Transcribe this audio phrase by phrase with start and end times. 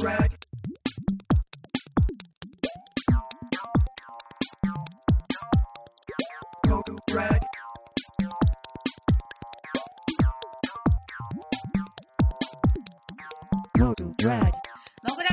[0.00, 0.16] モグラ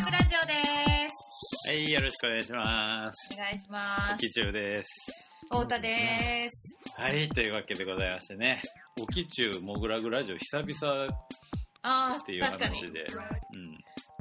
[0.04, 1.15] グラジオです。
[1.67, 3.33] はい、よろしくお願いします。
[3.33, 4.13] お願いします。
[4.13, 4.89] おきちゅうです。
[5.44, 6.76] 太田です。
[6.96, 8.62] はい、というわけでございましてね、
[9.01, 11.10] おきちゅうもぐらぐラジオ久々っ
[11.81, 12.44] あていう。
[12.44, 13.03] 話で、う
[13.49, 13.49] ん、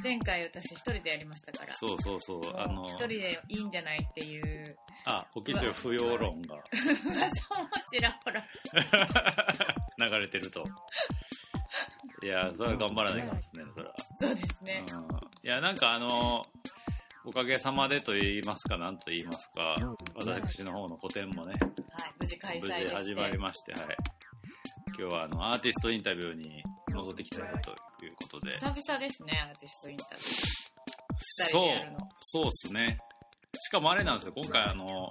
[0.08, 1.74] 前回私一人でやりましたから。
[1.76, 4.74] そうそうそう、あの一、人でいいんじゃないっていう。
[5.04, 8.42] あ、おきちゅう不要論が そうもちらほら。
[10.08, 10.64] 流れてると。
[12.22, 13.94] いや、それは頑張らないかもしれない、それは。
[14.18, 14.84] そうですね。
[14.90, 15.06] うん、い
[15.42, 16.42] や、なんかあの、
[17.26, 19.76] おかげさまでと言いますか、なんと言いますか、
[20.14, 23.82] 私の方の個展もね、はい、無事開催無事始まりまして、はい。
[24.86, 26.62] 今日はあの、アーティストインタビューに
[26.98, 27.70] 戻ってきたよと
[28.04, 28.52] いうことで。
[28.52, 30.28] 久々ですね、アーティストインタビュー。
[31.20, 31.74] 二そう
[32.20, 32.98] そうっすね。
[33.60, 35.10] しかもあれなんですよ、今回あの、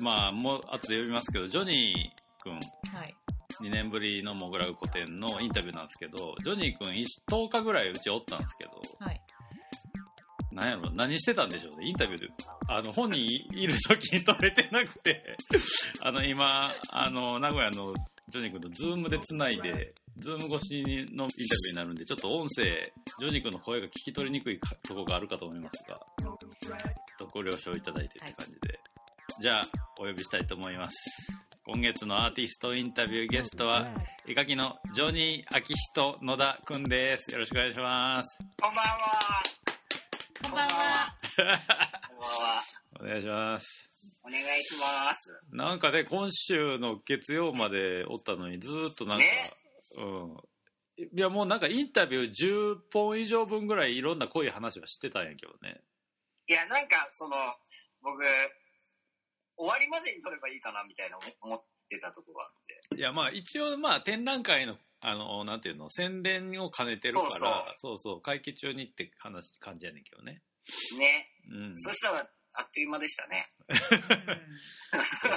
[0.00, 2.58] まあ、もう後で呼びますけど、ジョニーくん、は
[3.04, 3.14] い。
[3.60, 9.20] 2年ぶりのモグラグ個展のインタビューなんですけど、ジョニーくん10日ぐらいうちおったんですけど、はい。
[10.50, 12.28] なんやろ、何してたんでしょうね、インタビューで。
[12.68, 15.36] あの、本人いる時に撮れてなくて、
[16.00, 17.94] あの、今、あの、名古屋の
[18.28, 22.64] ジョニー君とズームで繋いで、ズーム越しのインタビューになるんで、ちょっと音声、
[23.18, 26.36] ジョニー君の声が聞き取りにくいかとこがあるかと思いますが、ちょっ
[27.18, 28.80] とご了承いただいてって感じで。
[29.40, 29.62] じゃあ、
[29.98, 30.96] お呼びしたいと思います。
[31.64, 33.88] 今月のアーティストインタビューゲストは、
[34.26, 37.32] 絵描きのジョニー・アキヒト野田くんです。
[37.32, 38.38] よろしくお願いします。
[38.60, 39.00] こんばんは。
[40.42, 41.14] こんばんは。
[41.28, 42.64] こんばんは。
[43.00, 43.91] お願いします。
[44.24, 45.38] お願いします。
[45.50, 49.30] なんかね、今週の月曜までおったのに、ずーっとなんか、ね
[49.96, 50.36] うん。
[50.96, 55.80] いや、もうなんかインタビュー10本以上分ぐらいいろんな濃い話はしてたんやけどね。
[56.46, 57.36] いや、なんか、その、
[58.02, 58.22] 僕、
[59.56, 62.96] 終わりまでに撮ればいいかな、みたいな思ってたとこがあって。
[62.96, 70.42] いや、まあ一応、まあ展覧会の、あの、なんていうの、宣伝を兼ねてるから、そうそうそう会期中にって話、感じやねんけどね。
[70.98, 71.32] ね。
[71.50, 71.76] うん。
[71.76, 73.52] そしたら、あっという間でしたね。
[75.20, 75.32] そう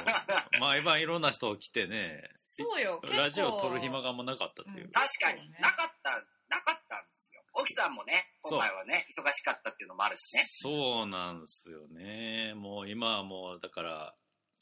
[0.60, 4.86] まあ今いろんな人来てね、そうよ、ラジオ撮る暇があんまなかったっていう。
[4.86, 6.12] うん確かになかった、
[6.50, 7.42] なかったんですよ。
[7.54, 10.46] 沖さんもね、今回はね、忙しかったっていうのもあるしね。
[10.50, 12.54] そうなんですよね。
[12.56, 14.16] もう今はもう、だから、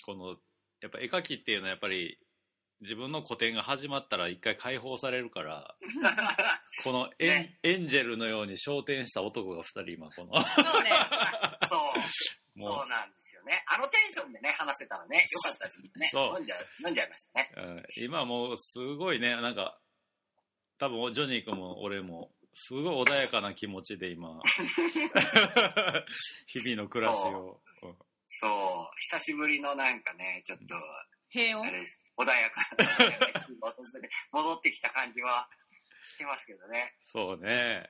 [0.05, 0.37] この、
[0.81, 2.19] やっぱ絵描きっていうのはやっぱり、
[2.81, 5.75] 自分の個展が始まったら一回解放されるから、
[6.83, 10.47] このエン,、ねエンジェルのように昇天した男が二人今この、そ
[10.79, 10.89] うね。
[11.69, 12.59] そう。
[12.59, 13.63] もそうなんですよね。
[13.67, 16.09] あのテンションでね、話せたらね、よかったですけどね。
[16.11, 16.55] そう飲んじゃ、
[16.85, 17.51] 飲んじゃいましたね。
[17.57, 19.79] う、うん今もうすごいね、なんか、
[20.77, 24.39] 多分ジョニー君も俺も、すごい穏やかな気持ちで今、
[26.45, 27.59] 日々の暮らしを。
[27.81, 27.95] うん
[28.35, 28.95] そう。
[28.97, 30.65] 久しぶりのなんかね、ちょっと、
[31.29, 31.71] 平穏？
[32.17, 32.85] 穏やかな
[34.31, 35.49] 戻ってきた感じは
[36.03, 36.95] してますけどね。
[37.05, 37.89] そうね。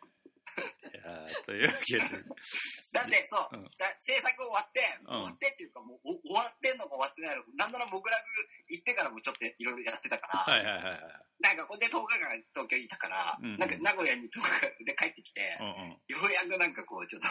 [0.93, 2.03] いやーというわけで、
[2.91, 8.23] だって、そう、うんだ制作終わって、ん終わってっていうか、もうお終わってんのか終わってないのか、なんならモグラグ
[8.69, 11.23] 行ってからもちょっといろいろやってたから、はいはいはいはい。
[11.39, 15.89] なんかこれで10日間東京いたから、うんうんなんか名古屋に10日で帰ってきて、うんうん。
[15.89, 17.27] ようやくなんかこう、ちょっと、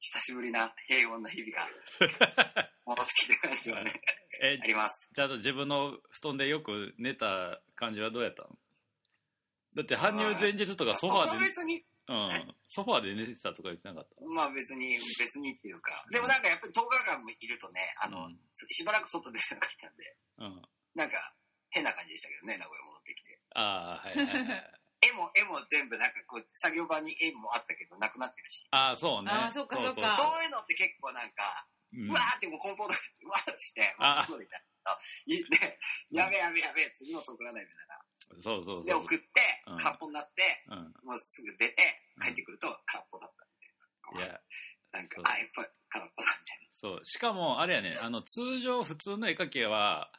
[0.00, 1.70] 久しぶりな平穏な日々が
[2.84, 3.92] 戻ってきた感じはね、
[4.42, 5.12] えあります。
[5.14, 8.58] ちゃんと自分の布団でよく寝た感じはどうやったの？
[9.74, 12.28] だって搬入前日とかソファーで、別に、うん、
[12.68, 20.04] ソファーで寝てたとか言ってなかっまあ別に、別にっていうか、でもなんかやっぱり10日間もいるとね、あの、うんしばらく外出てなかったんで、
[20.36, 20.62] たうん。
[20.94, 21.16] なんか
[21.70, 23.40] 変な感じでしたけどね、名古屋戻ってきて。
[23.56, 24.72] ああ、はいはいはい。
[25.02, 28.62] 絵も、絵も全部なんかこう、作業場に絵もあったけど、なくなってるし。
[28.70, 29.32] ああ、そうね。
[29.32, 34.64] あーそっかそっかそういうのって結構なんか、うんうわーってもう梱包とか、うわーってして、あもうみたい
[35.26, 35.78] で、
[36.10, 38.00] やべえやべえやべえ、次も作らないみたいな。
[38.40, 38.86] そうそうそう。
[38.86, 39.28] で、送ってうん、
[39.76, 40.78] 空っぽになって、うん。
[41.04, 41.76] もうすぐ出て、
[42.20, 43.46] 帰ってくると空っぽだった
[44.16, 44.32] みたいな。
[44.32, 44.40] いや、
[44.92, 47.00] なんかあ、やっぱり空っぽだみたいそう。
[47.04, 50.12] しかも、あれやね、あの、通常普通の絵描きは、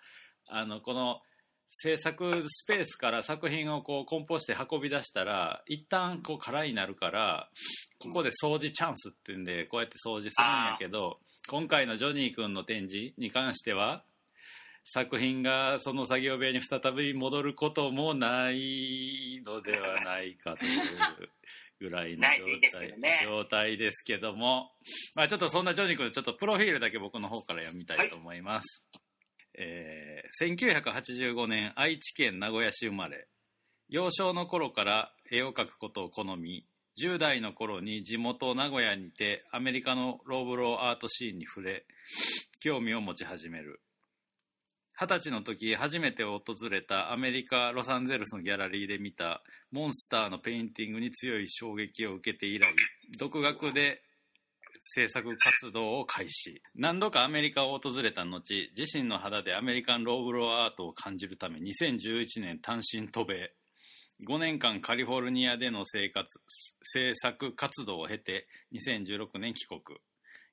[0.48, 1.22] あの、この、
[1.75, 7.50] 制作スペースから作品をこう梱包して運び出したら一旦こう空になるから
[8.00, 11.16] ここで掃除チャンスっていうんでこうやって掃除するんやけど
[11.50, 14.04] 今回のジョニー君の展示に関しては
[14.85, 20.80] 作品がその作業部屋に再び戻ることもないのではないかという
[21.80, 23.19] ぐらいのないといいですけどね。
[23.24, 24.71] 状態ですけども、
[25.15, 28.83] まあ、ちょっとそんなジョニー君ちょっとプロフィールだけ僕の方から読みたいと思います、
[29.57, 33.27] えー1985年愛知県名古屋市生まれ。
[33.88, 36.65] 幼少の頃から絵を描くことを好み
[37.01, 41.86] 10代の頃に地元名古屋にてアメリカのローブローアートシーンに触れ
[42.59, 43.81] 興味を持ち始める
[44.95, 49.42] 二十歳の時初めて訪れたアメリカ・ロサンゼルスのギャラリーで見た
[49.72, 52.74] モンスターのペインティングに強い衝撃を受けて以来
[53.18, 54.04] 独学で
[54.84, 56.62] 制作活動を開始。
[56.75, 58.42] 何度かアメリカを訪れた後
[58.78, 63.54] 自身の肌でアメリカンローブローアートを感じるため2011年単身渡米。
[64.28, 66.39] 5年間カリフォルニアでの生活
[66.84, 69.81] 制作活動を経て2016年帰国。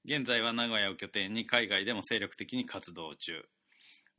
[0.05, 3.45] 現在は名古屋を拠点に海外でも精力的に活動中。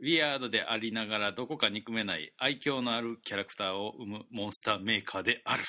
[0.01, 5.63] ウィアードでありながらどこか憎めない愛嬌のあるキャラクターを生むモンスターメーカーである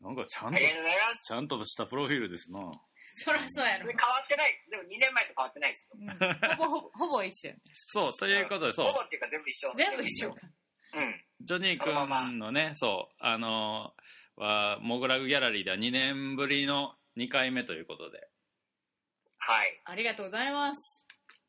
[0.00, 1.24] なんかちゃんとありがとうございます。
[1.28, 2.60] ちゃんとしたプロフィールですな
[3.14, 3.94] そらそうやろで。
[3.98, 4.58] 変わってない。
[4.70, 5.98] でも2年前と変わってないですよ。
[6.00, 7.54] うんほぼほぼ、ほぼ一緒や。
[7.86, 9.72] そうということでそうほぼっていうか全部一緒。
[9.76, 10.36] 全部一緒か。
[10.94, 11.14] うん。
[11.42, 18.18] ジョニーそのまま君のね、そう、あのーは、モグラグギャラリーでは2年ぶりの2回目ということで。
[19.38, 19.82] はい。
[19.84, 21.01] ありがとうございます。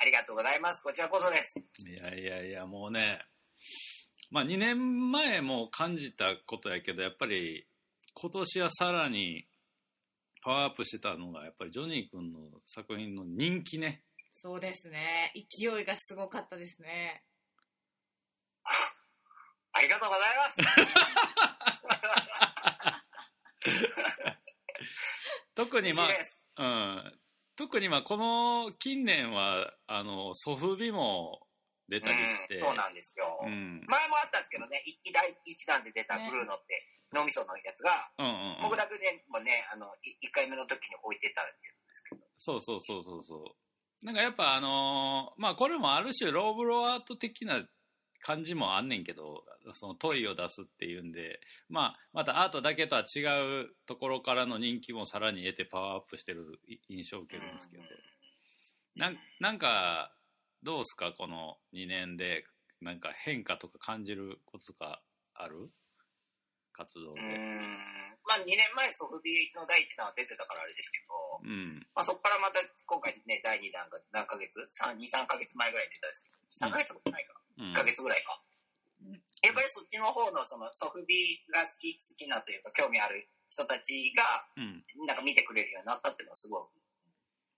[0.04, 0.84] ありがとうございます。
[0.84, 1.66] こちらこそです。
[1.88, 3.26] いやいやいや、もうね、
[4.32, 7.66] まあ2年前も感じたことやけど、やっぱり
[8.14, 9.48] 今年はさらに
[10.44, 14.04] パワーアップしてたのが、やっぱりジョニー君の作品の人気ね。
[14.34, 15.32] そうですね。
[15.34, 17.24] 勢いがすごかったですね。
[19.72, 20.58] ありがとうございます。
[25.56, 26.10] 特にま。
[26.58, 27.20] あ、うん。
[27.56, 31.48] 特にまあこの近年は、あの、ソフビも
[31.90, 32.56] 出たりして。
[32.56, 33.40] うん、そうなんですよ。
[33.44, 33.86] うん。
[33.88, 36.82] 前もあったんですけどね、一第一弾で出たブルーノって、
[37.14, 41.52] 脳みそのやつが、うんうんうんモグラグでもね、あの、い一回目の時に置いてたんで
[41.94, 42.22] すけど。
[42.40, 44.06] そうそうそうそうそう。
[44.06, 47.66] なんかやっぱあのーまあこれもある種ローブローアート的な
[48.24, 49.44] 感じもあんねんけど、
[49.74, 51.40] その問いを出すっていうんで、
[51.70, 53.20] まあまたアートだけとは違
[53.64, 57.84] うところからの人気もさらに得てパワーアップしてる印象を受けるんですけど、
[58.96, 60.14] なんなんか
[60.64, 61.12] どうすか？
[61.18, 62.46] この2年で
[62.81, 65.02] なんか変化とか感じることとか
[65.36, 65.70] ある？
[66.74, 67.22] 活動で。
[68.25, 71.86] まあ2年前ソフビの第1弾は出てたからあれですけど、うん。
[71.96, 77.34] まあそこからまた今回ね、第2弾が何ヶ月 ?3、2、3ヶ月前ぐらいに出たんですけど、3ヶ月もないか。
[77.38, 78.42] うん1ヶ月ぐらいか。
[79.06, 84.24] うんやっぱりそっちの方のそのソフビが好き、好きなというか興味ある人たちが
[84.56, 84.84] うん。
[85.06, 86.72] なんか見てくれるようになったっていうのはすごい思い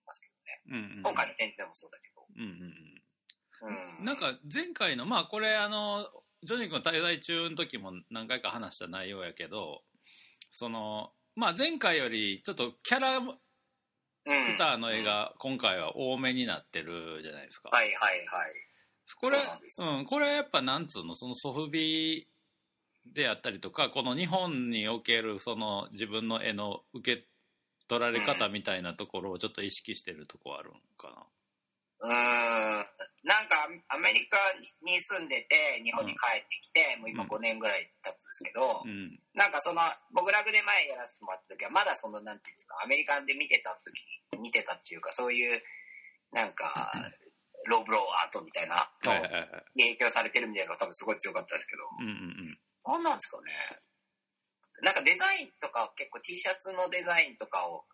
[0.07, 0.33] ますけど
[0.73, 0.81] ね。
[0.81, 0.97] うん。
[0.97, 1.03] うん。
[1.03, 2.25] 今回の展示でもそうだけど。
[2.35, 3.99] うんうんうん。
[3.99, 4.05] うん。
[4.05, 6.09] なんか前回のまあこれあの
[6.45, 9.81] ジョニー君滞在中の時も何回か話した内容やけど
[10.51, 13.35] そのまあ前回よりちょっとキャラク
[14.27, 18.53] うん、ターの絵が今回は多めになってるじゃないですか、はいはいはい。
[19.21, 19.37] これ
[19.69, 22.27] そううんこれやっぱなんつうのそのソフビ
[23.13, 27.27] であったりとかこの日本におけるその自分の絵の受け
[27.87, 31.23] 取られ方みたいなところをちょっと意識してるとこあるんかな
[32.01, 32.85] うーん。
[33.25, 34.37] なんかアメリカ
[34.85, 39.19] に住んでて日本に帰ってきて、もう今うん5年ぐらい経つんですけど、うん。
[39.33, 39.81] なんかその、
[40.13, 45.61] 僕らで前やらせてもらった時は、まだその、なんていうんですか、アメリカンで見てた時に、見てたっていうか、そういう、
[46.31, 46.93] なんか、
[47.65, 48.91] ローブローアートみたいな
[49.75, 52.57] 影響されてるみたいなのが多分すごい強かったですけど、うんうん
[52.87, 53.51] なんなんですかね。
[54.83, 57.85] なんかデザインとか、結構 T シャツのデザインとかを、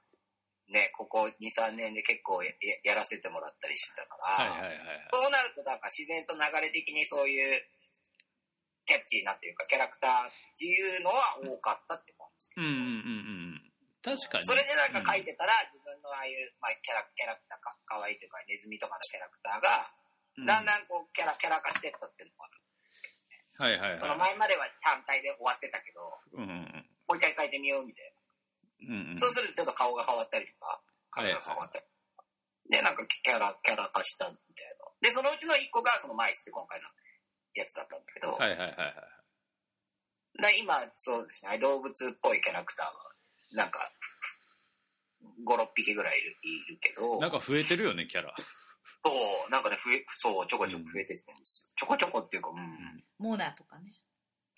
[0.71, 2.51] ね、ここ2、3年で結構や
[2.83, 5.07] やらせてもらったりしてたから、はいはいはいはい。
[5.11, 7.61] そうなると、なんか自然と流れ的にそういう、
[8.87, 13.71] キャッチーなっていうか、キャラクターっていうのは多かったって思うんですけどうんうんうんうん。
[14.01, 14.45] 確かに。
[14.47, 19.91] それでなんか書いてたら、自分のああいう、まあ、キャラ、キャラクターか、かわいいというか、ネズミとかのキャラクターが、
[20.39, 20.45] うん。
[20.47, 22.61] だんだんこう、キャラ、キャラ化してったっていうのがある。
[23.61, 28.10] はいはいそのはい前までは単体で終わってたけど、うんうんもう一回書いてみようみたい
[28.81, 29.19] うんうんな。
[29.19, 32.25] そうするとちょっと顔が変わったりとか、体が変わったりとか。
[32.69, 34.85] で、なんかキャラ、キャラ化したみたいな。
[35.01, 36.87] で、そのうちの一個がそのマイスって今回の
[37.53, 39.21] やつだったんだけど、はいはいはいはい
[40.39, 42.85] で今、そうですね、動物っぽいキャラクター
[43.57, 43.91] が、なんか、
[45.45, 48.33] 5、6匹ぐらいいるいるけど、なんか増えてるよねキャラ
[49.03, 49.11] そ
[49.47, 51.73] う、なんかね、増え、そう、ちょこちょこ増えてるんですよ。
[51.75, 53.03] ちょこちょこっていうか、うん。
[53.17, 53.93] モナとかね。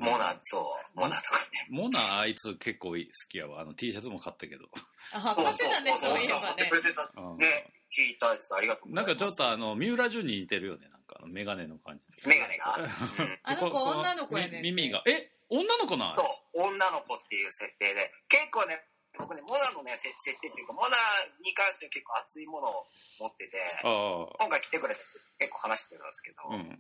[0.04, 0.60] モナ、そ
[0.96, 1.68] う、モナとかね。
[1.70, 2.96] モナあいつ結構好
[3.30, 3.62] きやわ。
[3.62, 4.66] あの T シャツも買ったけど。
[5.14, 6.76] あ、買ってたね、そういえば買ってねく。
[6.76, 7.10] れてた。
[7.16, 7.38] うん。
[7.38, 8.54] ね、聞いたです。
[8.54, 9.08] ありがとうござます。
[9.08, 12.76] ないんかちょっとあの三浦淳に似てるよねなんかあのメガネの感じメガネが？
[12.78, 13.40] うん。
[13.44, 15.04] あの子こ女の子やね耳が。
[15.08, 16.16] え女の子なん？
[16.16, 18.82] そう、女の子っていう設定で、結構ね、
[19.20, 20.98] 僕ね、モナのね、せ設定っていうか、モナ
[21.46, 22.86] に関しては結構熱いものを
[23.20, 25.02] 持ってて、あ今回来てくれて
[25.38, 26.80] 結構話してるんですけど、あうん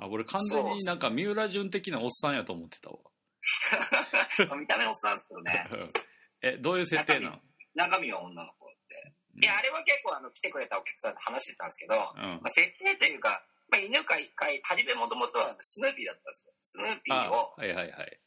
[0.00, 2.98] あ俺完全になんか三浦淳的なおっさんやと思ってたわ
[4.56, 5.68] 見た目おっさんですけどね。
[6.42, 7.42] え、どういう設定なの
[7.74, 9.12] 中身は女の子って。
[9.42, 12.40] いや、あれは結構あの、来てくれたお客さんと話してたんですけど、うんま。
[12.44, 16.54] あ、設定というか、まあ、犬飼い、飼い、はじめもともとはスヌーピーだったんですよ。
[16.62, 18.20] スヌーピーあ、をはいはいはい。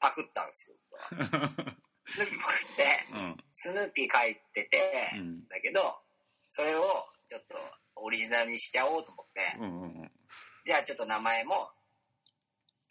[0.00, 0.76] パクったんですよ。
[2.12, 3.44] スヌーピーパクって、うん。
[3.52, 5.48] スヌーピー書いてて、うん。
[5.48, 6.02] だけど、
[6.50, 7.56] それをちょっと
[7.96, 10.12] オリジナルにしちゃおうと思って、うんうんうん。
[10.64, 11.70] じゃあちょっと名前も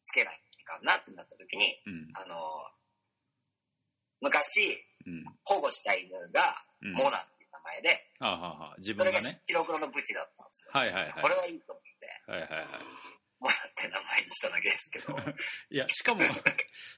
[0.06, 2.10] つけないかなってなった時に、うん。
[2.16, 2.36] あの、
[4.22, 5.26] 昔うん。
[5.46, 6.94] 保護した犬がうん。
[6.94, 9.20] モナっていう名前で、はあ、はあはあ、自それが。
[9.20, 10.72] 白黒のブチだったんですよ。
[10.74, 11.22] はいはいはい。
[11.22, 12.66] これはいいと思って、はいはいはい。
[13.42, 15.18] モナって名前にしただけですけど、
[15.72, 16.22] いや、しかも、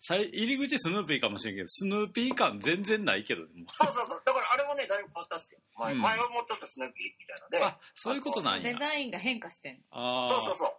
[0.02, 3.48] さい入り口スヌーピーかもしれんけど、スヌーピー感全然ないけど、も
[3.80, 5.62] そうそうそう、だからあれもね、だいぶ変わったっすよ。
[5.76, 8.78] 前,、うん前はもうちょっとスヌーピーみたいなので、あ、そういうことなんやデ。
[8.78, 9.84] ザインが変化してんの。
[9.92, 10.30] ああ。
[10.30, 10.74] そうそうそう。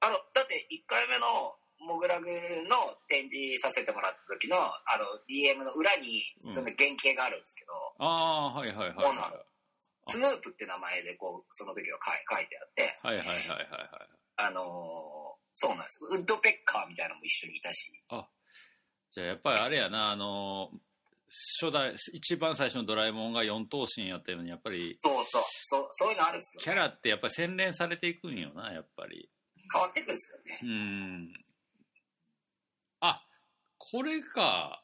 [0.00, 2.26] あの、だって1回目のモグラグ
[2.68, 9.44] の展示させてもらった時の、あの、DM の裏に、その原型があるんですけど、ああ、はいはいはいは
[10.10, 13.06] スヌープって名前でこう、その時は書い書いてあって、い。
[13.06, 14.08] はいはいはいはいはい。
[14.36, 15.98] あのーそうなんです。
[16.16, 17.92] ウッドペッカーみたいなのも一緒にいたし、
[19.12, 20.70] じゃあやっぱりあれやな、あの、
[21.60, 29.30] 初代、一番最初のドラえもんが四頭身やったように、やっぱり、そうそう、そうそういうのあるんですよ、キャラってやっぱり洗練されていくんよな、やっぱり。
[29.72, 30.66] 変わっていくんですよねう。
[30.66, 31.34] ん。
[33.00, 33.22] あ、
[33.76, 34.82] これか。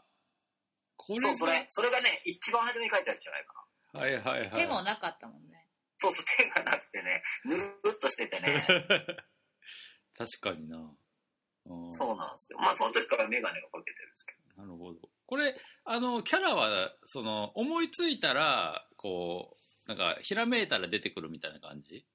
[0.97, 3.66] これがそう、それ、それがね、一番初めに書いてあるんじゃないかな。
[3.97, 4.51] はいはいはい。
[4.51, 5.67] 手もなかったもんね。
[5.99, 7.63] そうそう、手がなくてね、ぬる
[7.95, 8.67] っとしててね、
[10.17, 10.77] 確かにな。
[10.79, 12.59] うんそうなんですよ。
[12.59, 14.63] まあ、その時からメガネがかけてるんですけど。
[14.63, 15.01] なるほど。
[15.27, 22.07] これ、あの、キャラは、その、思いついたら、こう、なんか、ひらめいたら出てくるみたいな感じ？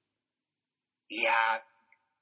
[1.08, 1.62] いやー、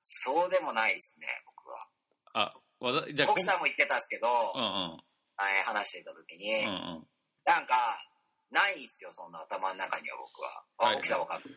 [0.03, 1.89] そうでもないですね、僕は。
[2.33, 5.03] あ、わざ、じゃあ、奥さんも言ってたんですけど、うんうん。
[5.37, 7.09] 前話してた時に、うんうん。
[7.45, 8.03] なんか、
[8.51, 10.65] ないんすよ、そんな頭の中には僕は。
[10.79, 11.51] はいあ、奥さんわかんない。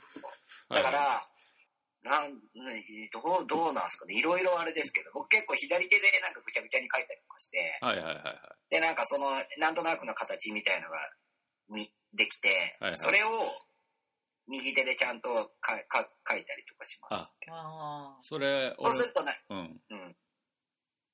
[0.70, 1.28] はいだから、
[2.04, 2.84] なん、ね
[3.14, 4.16] どう、どうなんすかね。
[4.16, 8.36] いろいろあれですけど、僕結構左手でなんかぐちゃぐちゃに書いたりとかして、はいはいはいはい。
[8.70, 10.98] で、なんかその、なんとなくの形みたいのが、
[11.70, 13.30] み、できて、はいはいそれを、
[14.46, 17.30] 右手でちゃんとかか書いたりとかします。
[17.50, 19.82] ああそれ、俺そうす、るとね、うん。
[19.90, 20.16] うん。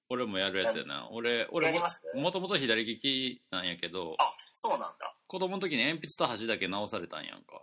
[0.10, 1.08] 俺もやるやつやな。
[1.12, 1.82] 俺、や俺も
[2.16, 5.16] もともと左利きなんやけど、あ、そうなんだ。
[5.28, 7.62] 子供の時に鉛筆と箸だけ直されたんやんか。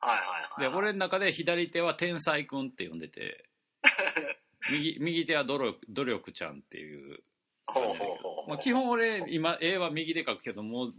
[0.00, 0.24] はいは
[0.60, 0.70] いはい。
[0.70, 3.48] で、俺の中で左手は天才くんって呼んでて、
[4.70, 7.22] 右右手は努力努力ちゃんっていう。
[7.66, 8.48] ほうほうほう。
[8.50, 10.92] まあ、基本俺、今、絵は右で描くけども、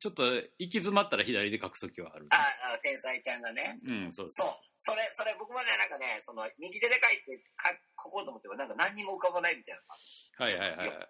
[0.00, 2.26] ちょっと行き詰まったら左で描くときはある。
[2.30, 2.42] あ
[2.74, 3.78] あ、天才ちゃんがね。
[3.86, 4.50] うん、そうそう。
[4.78, 7.70] それ、それ僕までなんかね、その、右手で書いてか
[8.02, 11.08] 書こうと思ってもなんか何にも浮かばないみたいなはいはいはいはい。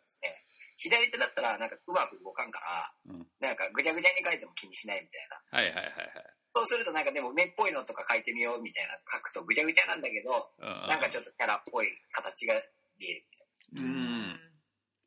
[0.82, 2.58] 左手だったらなんかうまく動かんか
[3.06, 5.58] ら、うんなんかぐちゃぐちゃに書いても気にしないみたいな。
[5.58, 6.24] はいはいはいはい。
[6.54, 12.54] そうするとなんかでも目っぽいのとか書いてみようみたいな書くとぐちゃぐちゃなんだけど、うんなんかちょっとキャラっぽい形が
[12.98, 13.82] 見えるみたいな。
[13.82, 13.88] うー
[14.36, 14.40] ん。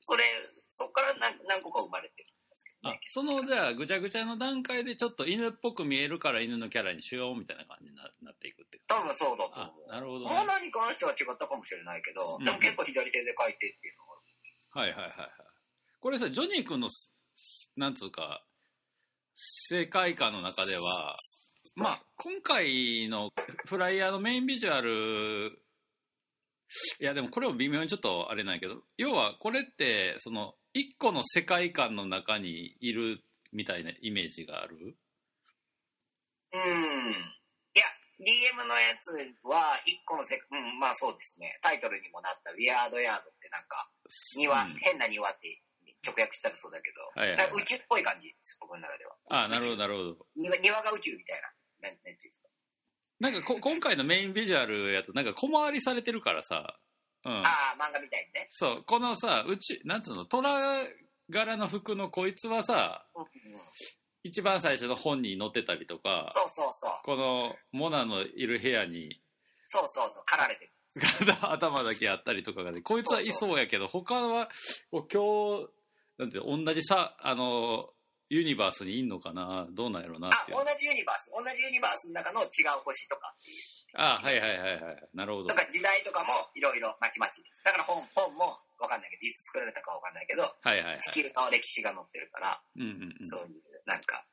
[0.07, 0.23] それ、
[0.69, 10.45] そっから何何個か生まれてるんですけどあね。、その、じゃあ、ぐちゃぐちゃの段階でちょっと犬っぽく見えるから犬のキャラにしようみたいな感じにななっていくって多分そうだとあ思う。、なるほど、モね。
[10.45, 15.29] ナに関しては違ったかもしれないけど、うんでも結構左手で書いてっていうのがはいはいはいはい。
[16.05, 16.87] これさ、ジョニー君の、
[17.77, 18.45] なんつうか、
[19.35, 21.15] 世界観の中では、
[21.73, 23.31] まあ、今回の
[23.65, 25.57] フライヤーのメインビジュアル、
[27.01, 34.75] いやでもこれも微妙にちょっとあれなんやけど、要はこれって、その、一個の世界観の中にいるみたいなイメージがある？
[36.53, 36.59] うん。
[36.61, 37.83] いや、
[38.19, 41.57] DM のやつは、一個のせ、うん、まあそうですね。
[41.63, 43.89] タイトルにもなった、ウィアードヤードってなんか、
[44.35, 45.64] 庭、うん変な庭って
[46.05, 49.15] 直訳したらそうだけど、はいはい宇宙っぽい感じです、僕の中では。
[49.29, 50.25] あなるほどなるほど。
[50.35, 51.49] 庭庭が宇宙みたいな。
[51.81, 52.47] なんなんていうんですか。
[53.19, 56.79] なんかこ 今回のメインビジュアルやとなんか小回りされてるからさ、
[57.25, 57.31] うん。
[57.31, 58.49] ああ、漫画みたいにね。
[58.51, 60.85] そう、このさ、うち、なんつうの、虎
[61.29, 63.29] 柄の服のこいつはさ、うんうん、
[64.23, 66.91] 一番最初の本に載ってたりとか、そうそうそう。
[67.03, 69.21] このモナのいる部屋に
[69.67, 70.23] そうそうそう。
[70.25, 70.71] 狩られてる。
[71.41, 74.49] 頭だけあったりとかがね、こいつはいそうやけど、他は、
[74.91, 75.69] 今日、
[76.17, 77.89] なんて同じさ、あの、
[78.29, 79.67] ユニバースにいんのかな？
[79.69, 80.57] どうなんやろうなあっていう。
[80.57, 81.29] 同じユニバース。
[81.29, 83.35] 同じユニバースの中の違う星とか、
[83.93, 85.09] あはいはいはいはい。
[85.13, 85.49] なるほど。
[85.49, 87.63] とか時代とかもいろいろまちまちです。
[87.63, 90.99] だから本、本もわかんないけど、いつ作られたかわかんないけど、はいはいはい。
[91.01, 93.27] 地球の歴史が載ってるから、うんうんうん。
[93.29, 94.25] そういう、なんか、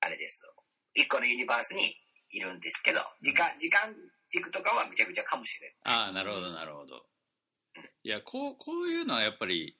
[0.00, 0.54] あれですよ。
[0.94, 1.94] 一個のユニバースに
[2.30, 3.92] いるんですけど、時間、時間
[4.30, 5.94] 軸とかはぐちゃぐちゃかもしれない。
[5.96, 7.04] ああ、なるほど、なるほど。
[8.02, 9.76] いや、こう、こういうのはやっぱり、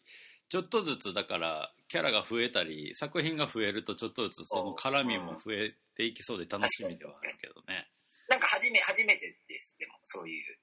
[0.48, 7.88] ちょっとずつだからキャラが増えたり作品が増えるとちょっとずつその絡みも増えていきそうで楽しみではあるけどね。
[8.28, 9.76] なんか初め、初めてです。
[9.78, 10.58] でも、そういう、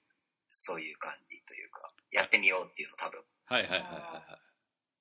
[0.49, 3.21] そういう感じというか、やってみようっていうの多分。
[3.45, 4.39] はいはいはいは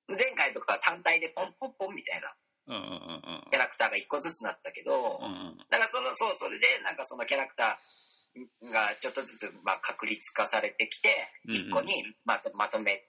[0.07, 2.35] 前回とか単体でポンポンポンみたいな
[2.67, 3.51] うんうんうん。
[3.51, 5.57] キャラクターが一個ずつなったけど、うんうん。
[5.69, 11.09] なんかその、そう、それで、なんかそのキャラクターがちょっとずつ、まあ、確立化されてきて、
[11.47, 11.57] うんうん。
[11.57, 13.03] 一個にまとまとめ、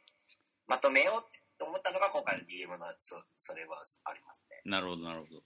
[0.67, 4.61] まとめようって思ったのが今回の DM のそそれはありますね。
[4.65, 5.43] なるほどなるほど。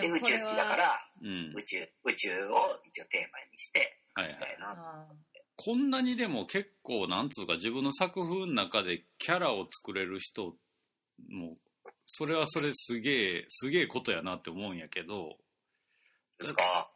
[0.00, 1.52] で、宇宙好きだか、ら、うん。
[1.54, 4.32] 宇宙、宇宙を一応テーマにしてはいはい。
[4.32, 4.70] 書きたいな。
[4.70, 5.06] あ
[5.56, 10.56] こんなにでも結構なんつうか自分の作風の中でキャラを作れる人
[11.28, 11.56] も
[12.06, 15.36] それはそれすげえすげえことやなって思うんやけど。
[16.40, 16.90] ですか？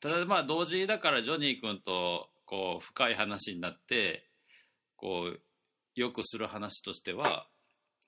[0.00, 4.26] ただまあ同時だからジョニー君とこう深い話になって
[4.96, 5.40] こう
[5.94, 7.46] よくする話としては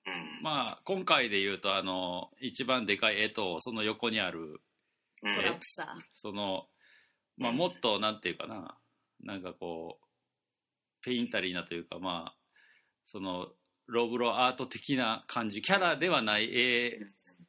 [0.05, 0.43] うん。
[0.43, 4.61] まあ今回で言うとあの一番でかい絵とその横にある
[5.23, 5.95] うんートラップさ。
[6.13, 6.67] その
[7.37, 8.77] まあうんもっとなんていうかな
[9.23, 10.05] なんかこう
[11.03, 12.35] ペインタリーなというかまあ
[13.05, 13.47] その
[13.87, 16.99] ロブロアート的な感じキャラではない絵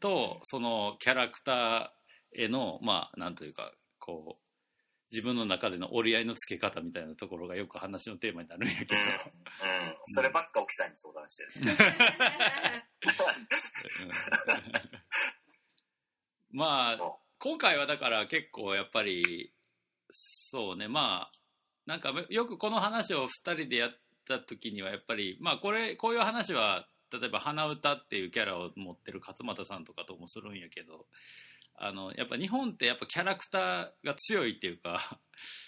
[0.01, 4.52] とそのキャラクターへのまあなんというかこう
[5.13, 9.03] 自分の中での折り合いのつけ方みたいなところがよく話のテーマになるんやけど、うん。
[9.03, 9.09] うん。
[10.07, 11.51] そればっか奥さんに相談してる。
[14.05, 14.11] うん
[16.53, 19.53] まあそ今回はだから結構やっぱり
[20.11, 21.33] そうねまあ
[21.87, 23.91] なんかよくこの話を2人でやっ
[24.29, 31.07] た時にはやっぱりまあこれこういう話は例えば鼻歌っていうキャラを持ってる勝俣さんとかともするんやけど
[31.77, 35.19] あのやっぱ日本ってやっぱキャラクターが強いっていうか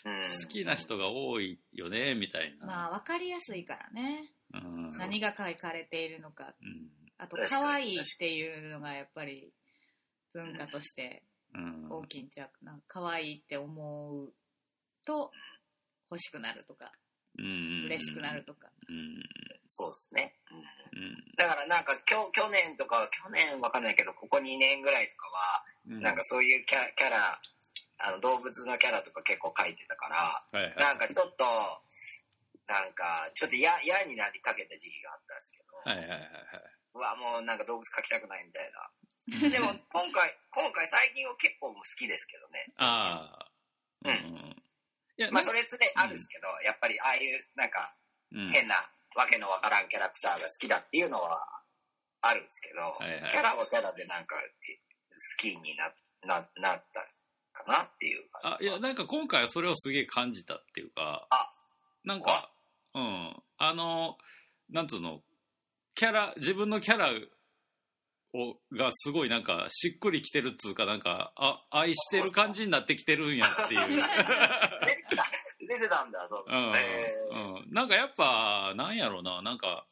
[0.04, 4.32] うん好きな人が多いよねみたいな、まあ、わかりやすいからね。
[4.52, 6.54] うん何が書かれているのか。
[6.62, 9.52] うんあと、可愛いっていうのがやっぱり
[10.32, 11.22] 文化として
[11.54, 12.80] うん大きいんちゃうかな。
[12.86, 14.32] 可愛いって思う
[15.06, 15.30] と
[16.10, 16.92] 欲しくなるとか、
[17.38, 18.68] うん嬉しくなるとか。
[18.88, 19.22] うん
[19.68, 20.34] そうですね。
[20.50, 20.58] うん
[21.02, 26.00] うんだからなんか今日、去年とか、去年わかんないけど、ここ2年ぐらいとかは、うん。
[26.00, 27.40] なんかそういうキャキャラ、
[27.98, 30.16] あの動物のキャラとか結構描いてたから、
[30.52, 30.76] はいはい。
[30.76, 31.44] なんかちょっと、
[32.66, 36.74] なんかちょっと嫌嫌になりかけた時期があったんですけど、はいはいはいはい。
[36.94, 39.50] うわ、もうなんか動物描きたくないみたいな。
[39.50, 42.72] でも今回、今回最近は結構好きですけどね。
[42.76, 43.48] ああ
[44.04, 44.56] うん。
[45.16, 47.96] いやまあそれ常にあるんですけど、やっぱりああいうなんか
[48.32, 48.48] うん。
[48.50, 48.74] 変な
[49.14, 51.40] わけのわからんキャラクターが好きだっていうのは
[52.20, 53.30] あるんですけど、いはい。
[53.30, 54.36] キャラはキャラでなんか
[55.14, 55.92] え好きにな
[56.26, 57.00] ななった
[57.52, 61.50] かなっていう感じあいやなんか今回はそれをすげえ感じたっていうかあ。
[62.04, 62.50] なんか
[62.94, 63.36] うん。
[63.58, 64.16] あの
[64.70, 65.22] なんつうの
[65.94, 67.10] キャラ自分のキャラ
[68.34, 73.80] をがすごいなんかしっくりきてるっつうかなんかあ愛してる感じになってきてるんやっていう。
[73.86, 75.24] 出てた
[75.60, 79.86] 出てたんだそう、うん、えうん、なんかやっぱなんやろうななんか。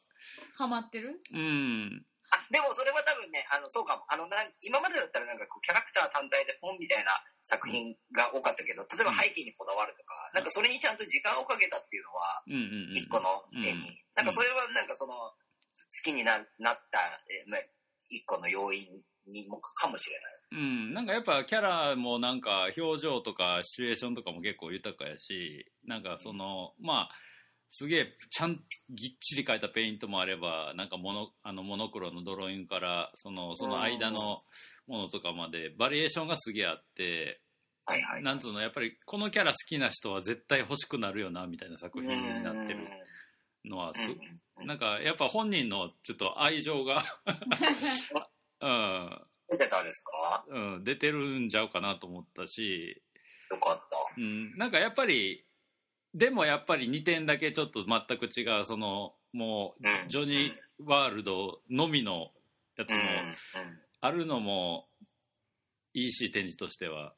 [0.57, 1.21] ハマってる？
[1.31, 4.01] うんあでもそれは多分ねあのそうかも。
[4.09, 7.13] あのなん今までだったらなんかこうキャラクター単体で本みたいな
[7.45, 13.97] 作品が多かったけど例えば背景にこだわるとか、なんかそれにちゃんと時間をかけたっていうのはうんうんうん一個の絵に、うん。
[14.17, 15.37] なんかそれはなんかその好
[16.01, 16.97] きにななった、
[17.29, 17.61] えまあ
[18.09, 18.89] 一個の要因
[19.27, 20.33] にもかもしれない。
[20.53, 27.09] うん、なんかやっぱキャラもなんか表情とかシチュエーションとかも結構豊かやしなんかそのまあ
[27.69, 34.37] すげえちゃんぎっちり描いたペイントもあればなんかモノあのモノクロのドローイングからそのその間の
[34.87, 37.41] ものとかまでバリエーションがすげえあって
[37.85, 38.23] はいはい。
[38.23, 42.87] なんつうのやっぱりこのキャラ好きな人は絶対欲ししくなるよなみたいな作品になってる
[43.65, 47.03] のはすうんなんかやっぱ本人のちょっと愛情が
[48.61, 49.21] うん。
[49.49, 50.45] 出てたんですか？
[50.47, 53.01] うん、出てるんちゃうかなと思ったし、
[53.51, 53.97] よかった。
[54.17, 55.45] うん、なんかやっぱり
[56.13, 60.09] でもやっぱり2点だけちょっと全く違うそのもううん。
[60.09, 60.51] ジョニー
[60.85, 62.31] ワールドのみの
[62.77, 62.97] やつも
[64.01, 64.87] あるのも
[65.93, 67.13] いいし展示としては。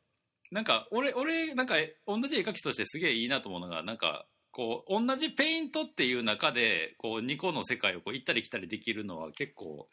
[0.51, 1.75] なんか俺俺なんか
[2.08, 9.89] 同じ絵描きとしてすげえいいなと思うのがなんかこう同じペイントっていう中でこう2個の世界をこう行ったり来たりできるのは結構。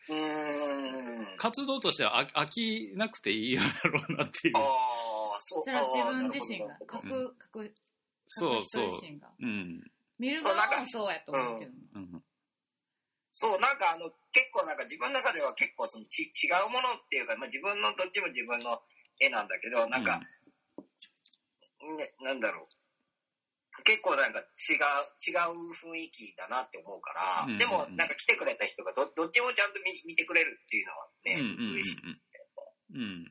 [1.38, 4.54] 活動としては飽飽きなくていいだろうなっていう。
[5.40, 5.62] そう。
[5.64, 6.68] それは自分自身が
[7.50, 7.74] く
[8.28, 8.90] そうそう。
[9.40, 9.82] うん。
[10.18, 12.22] 見る側もそうやと思うけど、うん。
[13.32, 18.80] そう、なんかあの、結構なんか自分の中では結構そのち違うものっていうか、まあ、自分のどっちも自分の
[19.20, 22.82] 絵なんだけど、なんか、ね、なんだろう。
[23.85, 24.46] 結構なんか違う、
[25.18, 31.98] 違う雰囲気だなって思うから、うんでもなんか来てくれた人がどどっちもちゃんと見見てくれるっていうのはね、うんうんうん嬉しい。
[32.94, 33.00] うん。
[33.00, 33.24] うん。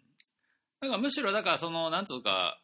[0.81, 2.59] だからむしろだからそのなんつうか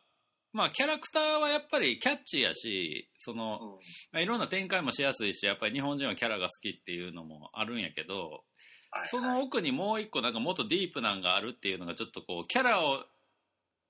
[0.58, 3.70] まあキャラクターはやっぱりキャッチーやしその、うん。
[4.12, 8.44] まあいろんな展開もしやすいしやっぱり日本人はキャラが好きっていうのもあるんやけど
[8.92, 13.06] はいその奥にもう一個なんかもっとディープなんがあるっていうのがちょっとこうキャラを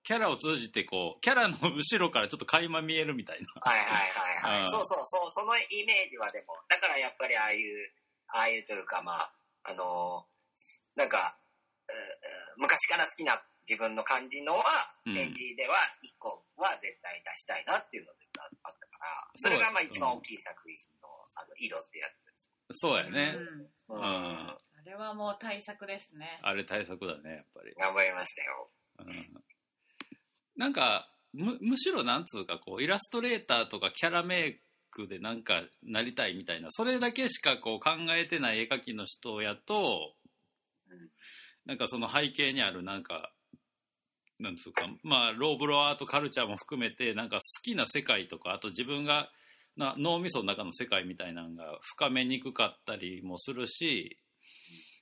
[0.04, 3.48] キャラを通じてこうキャラの後ろからちょっと垣間見えるみたいな。
[3.60, 4.12] はいはい
[4.48, 4.64] はいはい。
[4.64, 4.72] うん。
[4.72, 7.92] そうそうそう、そのイメージはでも、だからやっぱりああいう、
[8.28, 10.38] ああいうというかまあ、あのー
[10.96, 11.38] なんか、
[12.56, 13.34] 昔から好きな
[13.68, 14.64] 自分の感じのは、
[15.06, 15.14] うん。
[15.14, 22.28] 展示では一個は絶対出したいなっていうのがあったから、それがまあ一番大きい作品の、あの、井戸ってやつ。
[22.72, 23.36] そうやね、
[23.90, 23.98] うん。
[23.98, 24.04] うん。
[24.04, 26.40] あれはもう対策ですね。
[26.42, 28.70] あれ対策だねやっぱり、頑張りましたよ。
[29.00, 29.44] うん、
[30.56, 34.60] なんかむむしろなんつうかこうイラストレーターとかキャラメイ
[34.92, 40.14] クでなんかなりたいみたいなそれだけしかこう考えてない絵描きの人やと
[40.90, 41.10] うん。
[41.66, 43.32] なんかその背景にあるなんか
[44.40, 49.30] なんつうかまあローブロアートカルチャーも含めてなんか好きな世界とかあと自分が
[49.76, 54.18] な脳みその中の世界みたいなのが深めにくかったりもするし、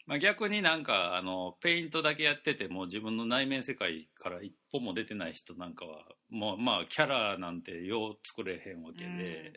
[0.05, 9.53] まあ、逆になんかあのペイントだけやってても自分の内面世界から一歩も出てない人なんかはもうまあキャラなんてよう作れへんわけで、うん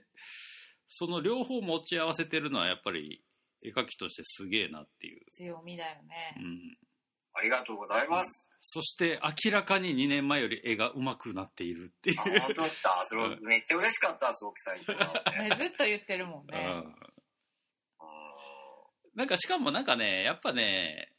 [0.89, 3.23] その両方持ち合わせてるのはやっぱり
[3.63, 5.21] 絵描きとしてすげえなっていう。
[5.37, 6.35] 強みだようね。
[6.43, 6.77] ん
[7.35, 8.57] ありがとうございます。
[8.61, 12.23] そして明らかに2年前より絵が上手くなっているっていうあ、。
[12.41, 13.07] 本当だった。
[13.07, 14.85] それうんめっちゃ嬉しかったです、沖さんに
[15.49, 16.67] 言ずっと言ってるもんね。
[16.67, 17.09] うんう
[19.15, 21.13] なんかしかもなんかね、やっぱね、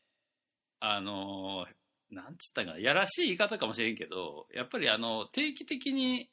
[0.80, 6.30] あのー、なんつったんかな、やらしい言い方かもしれんけど、やっぱりあの、定期的に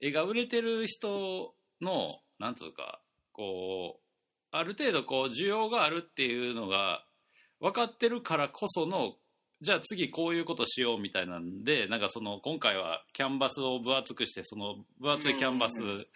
[0.00, 3.00] 絵が売れてる人の、なんつうか、
[3.32, 4.02] こう、
[4.52, 7.04] ある程度こう、需要があるっていうのが
[7.60, 9.14] 分かってるからこその、
[9.60, 16.06] じゃあ次こういうことしようみたいなんで、なんかその、今回はキャンバスを分厚くして、その分厚いキャンバス、うん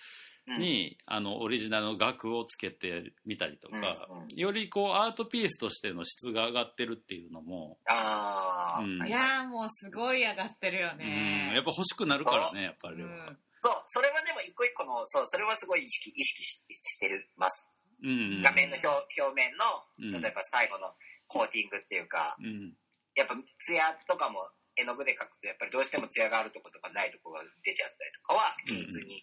[0.46, 3.76] に、あのオリジナルの額をつけてみたりとか、
[4.10, 4.28] うんうん。
[4.36, 8.98] よりこうアートピースとしての質が上がってるっていうのも、ああ、うん。
[8.98, 10.98] はいいやーもうすごい上がってるようん。
[10.98, 11.52] ね。
[11.54, 17.72] やっぱ欲しくなるからねやっぱり、うんそう、それはでも一個一個の、そう、それはすごい意識、意識ししてるます。
[18.02, 19.50] うん画面の表表面
[19.98, 20.12] うん。
[20.12, 20.92] の、例えば最後の
[21.34, 22.78] コーティングっていうか、うん
[23.14, 23.78] やっぱ艶
[24.10, 24.42] とかも
[24.74, 29.22] 絵の具で描くと、やっぱりどうしても艶があるところとかないところが出ちゃったりとかは、均一に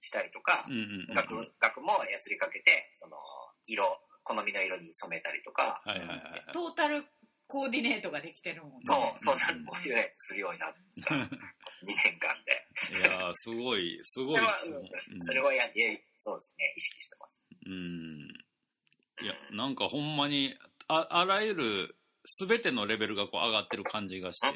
[0.00, 3.16] したりとかうん、うんうん額、額もやすりかけて、その、
[3.66, 3.84] 色、
[4.24, 7.04] 好みの色に染めたりとか、はいはいはいトータル
[7.46, 8.78] コーディネートができてるもんね。
[8.84, 11.14] そう、そうなる、こういうやつするようになった。
[11.14, 11.28] 2
[11.86, 12.66] 年間で。
[12.98, 15.64] いやーすごいすごいそれは、うんうんそれはや
[16.16, 17.46] そうですね、意識してます。
[17.66, 18.46] うん
[19.22, 21.96] いやなんかほんまにああらゆる
[22.38, 24.52] 全てのレベルがこう上がってる感じがしてあ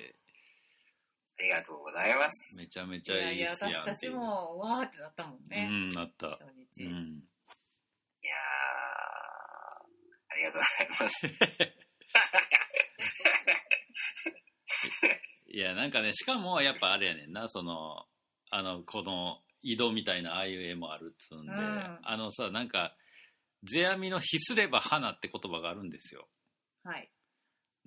[1.42, 2.58] りがとうございます。
[2.58, 5.66] めちゃめいちゃいいやいや、ですやん私たちも、わーってなったもんうね。
[5.68, 6.44] んなった初う
[6.76, 6.84] 日。
[6.84, 6.90] んい
[8.26, 8.36] やー、
[10.28, 11.26] ありがとうございます。
[15.52, 18.04] いや、なんかね、しかも、やっぱあれやねんな、その、
[18.50, 22.96] あの、この、井戸みたいな、ああいう絵もあるっつうんで、うんあのさ、なんか、
[23.68, 26.29] 世阿弥のひすれば花って言葉があるんですよ。
[26.85, 27.11] はい。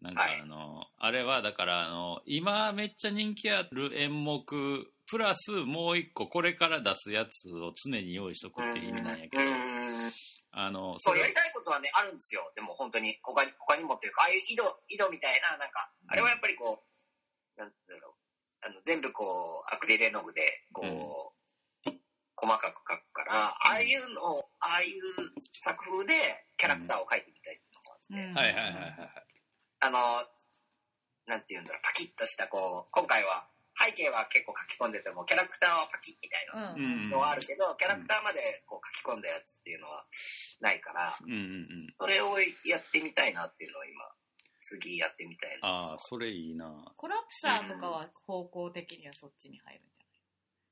[0.01, 10.13] なんかはいあの、あれは、だから、あの、今めっちゃ人気ある演目、プラスもう一個、これから出すやつを常に用意しとくっていう意味なんやけど、うん
[10.55, 12.51] あの、そう、れやりたいことはね、あるんですよ。
[12.55, 16.83] でも本当に、他に、他にもっていうか、ああいう井戸、井戸みたいな、なんか、あれはやっぱりこ
[17.57, 18.13] う、なんだろう、
[18.61, 21.42] あの、全部こう、アクリル絵の具で、こう、
[22.43, 24.99] 細かく描くから、ああいうのを、ああいう
[25.63, 29.25] 作風でキャラクターを描いてみたいっていうのもあって、うんはいはいはいはい。
[29.79, 30.27] あの、
[31.25, 36.83] なんていうんだろう、パキッとした、こう、今回は、背景は結構書き込んでても、キャラクターはパキッみたいなうん。
[36.83, 40.05] うんのはあるけど、キャラクターまでこう書き込んだやつっていうのは
[40.59, 41.95] ないから、うんうんうん。
[41.97, 44.03] それをやってみたいなっていうのを今、
[44.61, 45.67] 次やってみたいな。
[45.67, 46.69] ああ、それいいな。
[46.97, 49.81] コラプサーとかは方向的にはそっちに入る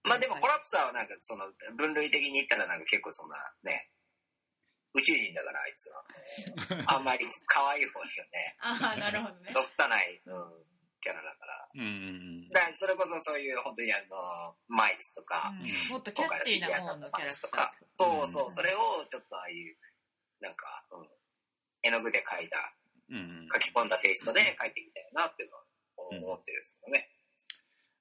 [0.04, 1.46] まあでもコラプサーはなんかその
[1.78, 3.90] 分類的に言ったらなんか結構そんなね、
[4.94, 6.04] 宇宙人だからあいつは。
[6.96, 9.54] あんまり可愛い方にはね、ああ、なるほどね。
[9.54, 10.66] どったない、うん、
[11.02, 11.70] キャラだから。
[11.76, 11.90] うんうんう
[12.46, 12.50] ん。
[12.50, 17.72] だからそれこそそういう本当にあの、マイスとか、うんもっとキャッチーな方のキャラクター。
[17.98, 19.78] そうそう、それをちょっとああいう、
[20.40, 21.10] なんか、うん、
[21.84, 22.58] 絵の具で描いた、
[23.10, 25.64] うんうん書き込んだテイストで描いてみたいなっていうのは
[25.98, 27.10] 思ってるんですけどね。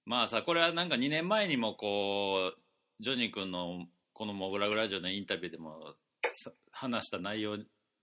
[0.05, 5.95] まあさこれはなんか2年前にもこうジョニー君のこのモグラグラジオのインタビューでも
[6.43, 7.59] さ話した内容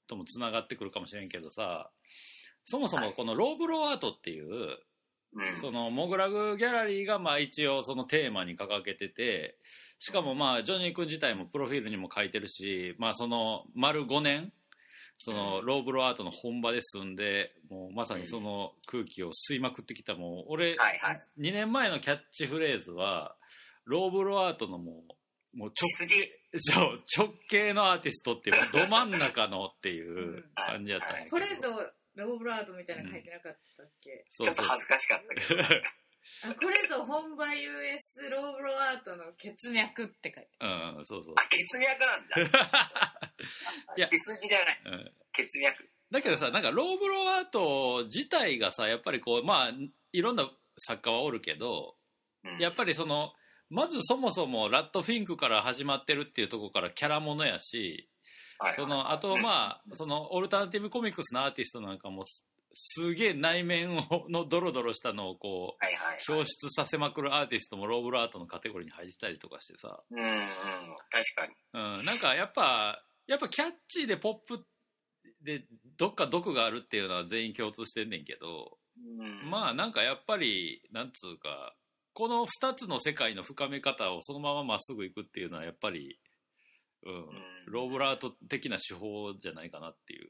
[0.08, 1.90] ともつながってくるかもしれんけどさ
[2.66, 4.78] そもそもこのローブローアートっていう、
[5.34, 5.56] うん。
[5.58, 9.58] そのモグラグギャラリーがまあ一応そのテーマに掲げてて
[10.00, 14.52] しかもまあジョニー君自体もプロフィールにも書いてるしまあその丸5年
[15.20, 21.18] そのローブローアートの本場で住んでもうまさにその空気を吸いまくってきたもう俺はいはい。
[21.40, 23.36] 2年前のキャッチフレーズは
[23.86, 25.04] ローブローアートのも
[25.54, 25.90] うもう直
[27.18, 31.30] 直系のアーティストっていうど真ん中のっていう感じやったんやけど。
[31.32, 34.56] これぞローブローアートみたいなの書いてなかったっけ、そうそう。
[34.56, 35.64] ちょっと恥ずかしかったけど。
[36.44, 43.32] あこれぞ本場 US ローブローアートの血脈って書いてうんそうそうあ、血脈なんだ。
[43.98, 44.82] いや血筋じゃない。
[44.86, 45.90] うん血脈。
[46.12, 49.74] だけどさなんかローブローアート自体がさやっぱりこうまあ
[50.14, 51.96] いろんな作家はおるけど
[52.44, 53.34] うんやっぱりその
[53.70, 58.10] まずそもそもラッドフィンクから始まってるっていうところからキャラものやし
[58.60, 62.26] はいそのあとまあそのオルタナティブコミックスのアーティストなんかも
[62.80, 66.20] すすげえ内面をのドロドロしたのをこうはいはい。
[66.30, 70.26] 表出させまくるアーティストもローブローアートのカテゴリーに入ってたりとかしてさ、うんうん。
[70.26, 70.44] 確
[71.36, 71.54] かに。
[71.74, 74.64] うん、なんかやっぱやっぱキャッチーでポップ
[75.44, 75.66] で
[75.98, 78.78] どっか毒があるっていうのは全員共通してんねんけど、
[79.20, 81.76] うんまあなんかやっぱりなんつうか
[82.14, 86.20] この2つの世界の深め方をそのまままっすぐいくっていうのはやっぱり、
[87.06, 87.28] うん
[87.68, 90.30] ローブラート的な手法じゃないかなっていう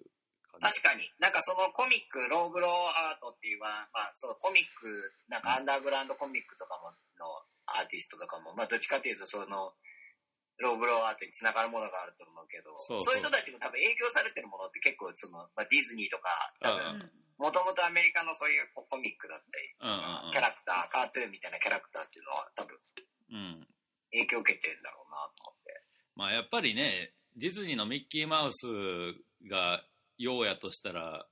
[0.60, 1.04] 確かに。
[1.20, 2.72] なんかそのコミック、ローブロー
[3.12, 4.88] アートっていうのは、まあそのコミック、
[5.30, 7.28] なんかアンダーグラウンドコミックとかもの
[7.66, 9.74] アーティストとかも、まあどっちかというとその、
[10.58, 16.30] ローブローアートにつながるものがあると思うけど、そういう人たちも多分影響されてるものって結構その、まあ、ディズニーとか、
[16.62, 17.00] 多うん。
[17.00, 20.32] 分、もともとアメリカのそういうココミックだったり、うんうんうん。
[20.34, 22.74] キャラクター、カートゥーンみたいなキャラクターっていうのは多分
[23.30, 23.68] うん。
[24.10, 25.82] 影響を受けてるんだろうなと思って。
[26.16, 28.66] まあやっぱりねディズニーのミッキーマウス
[29.46, 29.86] が
[30.18, 31.26] ようやとしたら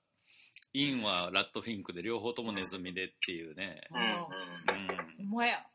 [0.73, 3.81] インはラットフィンクで両方ともネズミでっていうね。
[3.91, 5.45] うんうん。
[5.45, 5.65] や。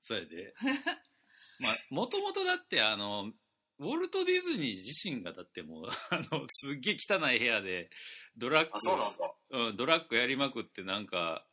[0.00, 0.54] それで。
[1.60, 3.32] まあもともとだってあの
[3.78, 7.90] ウォルト・ディズニー自身がだってもう あのすっげえ汚い部屋で
[8.36, 9.34] ドラッあ、そうなんだ。
[9.50, 11.46] グ、うん、ドラッグやりまくってなんか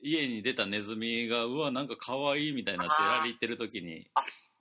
[0.00, 3.32] 家に出たネズミがうわなんか可愛いみたいになってラリー。
[3.34, 4.10] 行ってる時に。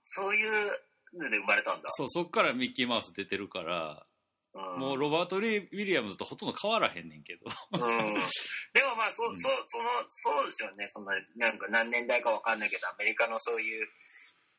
[0.03, 0.67] そういう
[1.13, 1.89] ので生まれたんだ。
[1.91, 4.10] そうそっからミッキーマウス出てるからうん
[4.53, 7.45] もうロバート・リー・ウィリアムズとほとんど変わらへんねんけど。
[7.71, 7.79] うん。
[7.79, 10.87] でもまあ、そう、そう、その、そうですよね。
[10.87, 13.87] そんな、なんか何年代かわかんないけど、アメリカのそういう、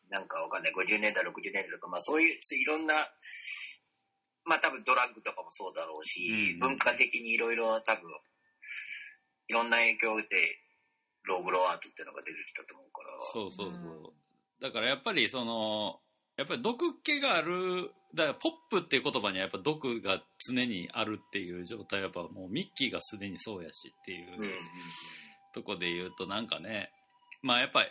[0.09, 2.95] なんかわかんない、50年代、60年代とか、まあそういう、いろんな、
[4.45, 6.59] まあ多分ドラッグとかもそうだろうし、うん。
[6.59, 8.03] 文化的にいろいろ多分、
[9.49, 10.59] いろんな影響を受けて、
[11.25, 13.09] ローブローアートっていうのが出てきたと思うから。
[13.33, 14.23] そうそうそう、うん
[14.63, 15.99] だからやっぱりその
[16.43, 24.51] やっぱり毒気があるだからポップっていう言葉にはやっぱ毒が常にあるっていう状態はやっぱもうミッキーがすでにそうやしっていううんうん
[25.55, 26.91] とこで言うとなんかね
[27.43, 27.89] まあやっぱり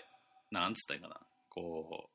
[0.51, 1.15] なんつったらいいかな
[1.49, 2.09] こう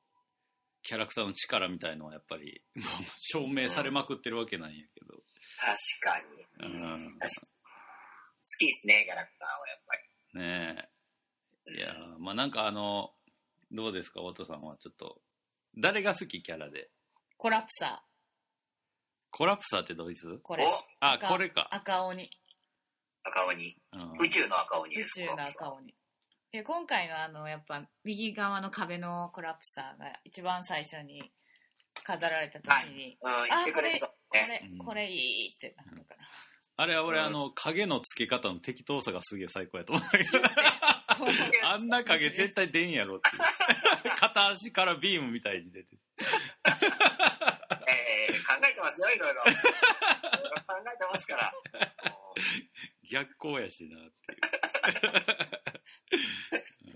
[0.82, 5.14] キャラクターの力みたいのはやっぱりもう証明されまくってるわけなんやけど、
[5.58, 6.74] 確かに。
[6.74, 6.78] うん。
[6.78, 7.18] 確かに。
[7.18, 7.32] 好
[8.56, 10.40] きですね、キャラクターはやっぱり。
[10.40, 10.88] ね
[11.66, 11.76] え。
[11.76, 13.10] いやーまあなんかあの
[13.72, 15.20] どうですか太田さんはちょっと
[15.78, 16.88] 誰が好きキャラで？
[17.36, 18.02] コラプサ
[19.30, 20.26] コラプサーってどいつ？
[20.26, 20.64] ーこれ。
[20.64, 20.68] お
[21.00, 21.28] あ赤。
[21.28, 22.30] これか、赤鬼。
[23.22, 23.76] 赤鬼。
[23.92, 24.12] うん。
[24.24, 25.20] 宇宙の赤鬼です。
[25.20, 25.94] 宇宙の赤鬼。
[26.52, 31.30] で今回のあのやっぱ右側の壁のコラプサーが一番最初に
[32.02, 34.60] 飾られた時に、うん、言ってくれてたこね。
[34.62, 34.78] れ、うん。
[34.78, 36.26] これいいってなったから。
[36.78, 37.24] あれは俺、うん。
[37.26, 40.95] あの、影の付け方の適当さがすげえ最高やと思ったけど、こ う
[41.64, 43.36] あんな影絶対出んやろって
[44.08, 44.16] いう。
[44.16, 45.96] 片足からビームみたいに出て。
[46.18, 49.42] えー、考えてますよ、いろいろ。
[49.42, 49.60] いろいろ
[50.62, 51.52] 考えてますから。
[53.10, 54.34] 逆光やしなって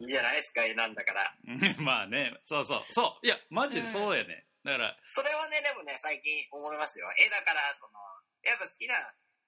[0.00, 1.34] いいじゃないですか、絵なんだから。
[1.46, 1.82] いう。
[1.82, 2.92] まあね、そうそう。
[2.92, 3.26] そう。
[3.26, 4.46] いや、マジでそうやね。
[4.64, 7.06] だから、それはね、でもね、最近思いますよ。
[7.16, 7.98] 絵だから、その、
[8.42, 8.94] やっぱ好きな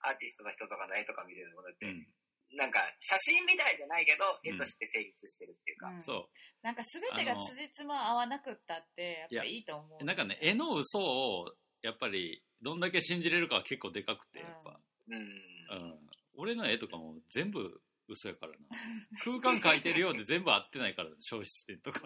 [0.01, 2.07] アーティストの人とかの絵とか見てるものって、うん。
[2.55, 5.89] なんか、写真みたいじゃないけど、うん絵として成立してるっていうか。
[5.89, 6.29] うんそ
[6.63, 10.05] なんか全てが辻褄合わなくったってやっぱいいと思うう。
[10.05, 14.79] なんかね、絵の嘘を、やっぱり、どんだけ信じれるかは結構でかくて、やっぱ。
[15.09, 15.17] うん。
[15.17, 16.01] うん。
[16.37, 18.59] 俺の絵とかも全部嘘やからな。
[19.25, 22.01] 空間描いてるようで全部合ってないから、消失点とか。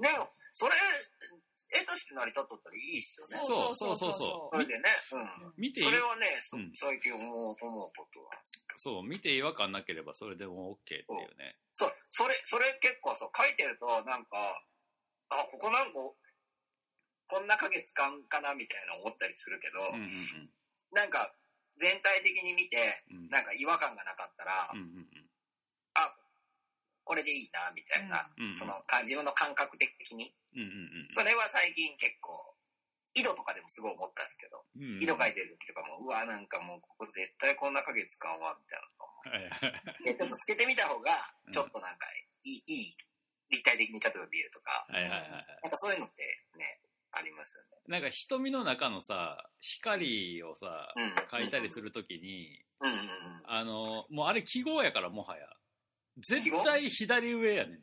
[0.00, 0.74] でも、それ、
[1.72, 3.40] 絵として成り立っとったらいいっすよね。
[3.40, 5.52] そうそうそうそそれでね、うん。
[5.56, 8.30] 見てそれはね、そうん最近思う、思うことは。
[8.76, 11.08] そう、見て違和感なければそれでも OK っていう
[11.38, 11.56] ね。
[11.72, 14.62] そう、それ、それ結構そう、書いてると、なんか、
[15.30, 15.92] あ、ここなんか、
[17.28, 20.50] こんな影使うんかなみたいな思ったりするけど、うんうん
[20.92, 21.32] なんか
[21.80, 22.76] 全体的に見て、
[23.10, 25.11] うんなんか違和感がなかったら、うんうんあ、
[27.04, 30.34] これでいいな、みたいな、うんうんそのか自分の感覚的に。
[30.54, 32.54] うんうんそれは最近結構、
[33.14, 40.04] 井戸とかでもすごい思ったんですけど、うんうん井戸書いてる時とかも、うわ、なんかもうここ絶対こんな影使うわ、みたいなの。
[40.04, 41.10] で、ちょっとつけてみた方が
[41.46, 42.06] うん、ちょっとなんか
[42.44, 42.96] いい、いい、
[43.50, 45.30] 立体的に例えば見えるとか、はいはいはいはい
[45.62, 46.22] なんかそういうのって
[46.56, 46.80] ね、
[47.12, 47.68] ありますよね。
[47.88, 51.12] なんか瞳の中のさ光をさうん。
[51.28, 53.06] 描いたりするときにうんうんうん。
[53.44, 55.46] あのもうあれ記号やからもはや
[56.18, 57.78] 絶対左上やねんな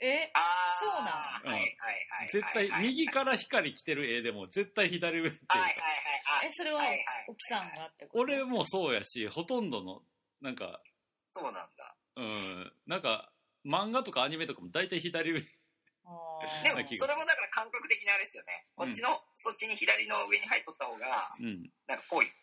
[0.00, 0.30] え？
[0.32, 1.42] あーそうなん？
[1.44, 2.28] うんはいはいはい。
[2.30, 3.12] 絶対右ら。
[3.12, 5.80] から光来てる絵でも絶対左上っていうかはいはい
[6.40, 6.46] はい。
[6.46, 8.18] え、それははいはい奥さんがってこと？
[8.20, 10.02] 俺もそうやしほとんどの
[10.40, 10.80] なんか
[11.32, 11.96] そうなんだ。
[12.16, 13.30] うんなんか
[13.66, 18.66] 漫画とかアニメとかも大体左上 でもそれもだから感覚的なあれですよね。
[18.74, 22.38] こっちの、そっちに左の上に入っとった方が、うんなんかぽいみたい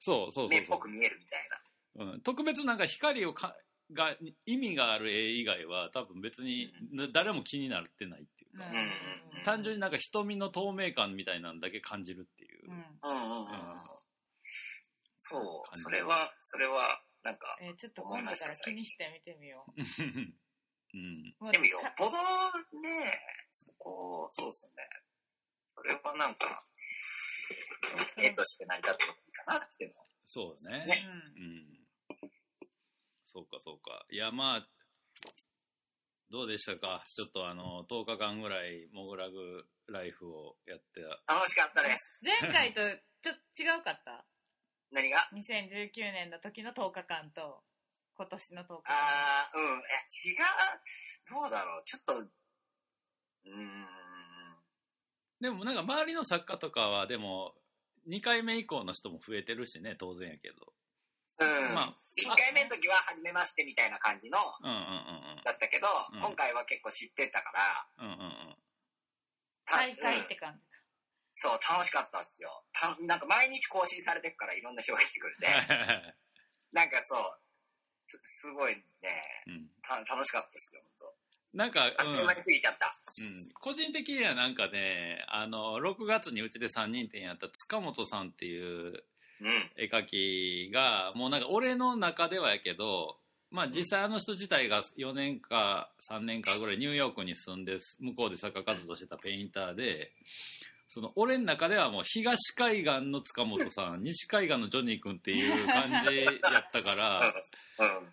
[0.00, 0.50] そうそうな。
[0.50, 1.48] 目っそうそうぽく見えるみたい
[1.96, 2.04] な。
[2.12, 3.54] うん、特別なんか光をか
[3.92, 4.16] が
[4.46, 6.72] 意味がある絵以外は多分別に
[7.12, 8.76] 誰も気になってないっていうか、うん。
[9.38, 9.44] うん。
[9.44, 14.04] 単純になんか瞳の透明感みたいなのだけ感じるっていう、うんうんうん。
[15.18, 15.38] そ
[15.72, 19.80] う、それは、それは、なんか、えーちょっと今度から気にしてみてみよう。
[20.96, 21.50] ん、う。
[21.50, 22.12] でもよさっぽど
[22.80, 23.20] ね、
[23.50, 24.88] そこ、そうですね。
[25.74, 26.64] それはなんか、
[28.16, 29.94] 絵として成り立ってもいいかなっていう。
[29.94, 30.06] のは。
[30.26, 30.84] そうね。
[30.84, 31.83] ねうん
[33.34, 34.68] そうかそうかいやまあ
[36.30, 37.04] どうでしたか？
[37.14, 42.24] ちょっとあの10日間ぐらいモグラグライフをやって楽しかったです。
[42.42, 42.80] 前回と
[43.22, 44.24] ちょっと違うかった？
[44.90, 47.62] 何が ?2019 年の時の10日間と
[48.16, 48.82] 今年の10日間。
[48.86, 49.66] あー、うん。
[49.66, 49.98] いや、
[50.30, 51.40] 違う？
[51.42, 51.84] どうだろう？
[51.84, 53.86] ちょっと、うーん。
[55.40, 57.54] でもなんか周りの作家とかはでも
[58.08, 60.72] 2回目以降の人も増えてるしね当然やけど
[61.40, 61.74] うん。
[61.74, 68.56] まあ1回目の時は、初めましてみたいな感じの、うんうんうんだったけど、うん今回は結構知ってたから、うんうんうん
[69.66, 70.82] た大会っうんて感じか。
[71.34, 72.62] そう、楽しかったっすよ。
[72.72, 75.48] たなんか毎日更新されてるからいろんな人が来てくれて、
[76.72, 77.40] なんかそう、
[78.06, 78.82] すすごいね、
[79.46, 81.12] うんた楽しかったっすよ、本
[81.52, 82.06] なんか、当。
[82.06, 82.98] あっという間に過ぎちゃった。
[83.18, 89.04] うんうん、個人的にはなんかねあの6月にうちで3人展やった塚本さんっていううん。
[89.76, 93.16] 絵描きがもうなんか俺の中ではやけど
[93.50, 100.12] まあ実際あの人自体が4年か3年かぐらいニューヨークに住んで向こうで作家活動してたペインターで
[100.88, 107.34] その俺の中ではもう東海岸の塚本さん 西海岸のジョニー君っていう感じやったから。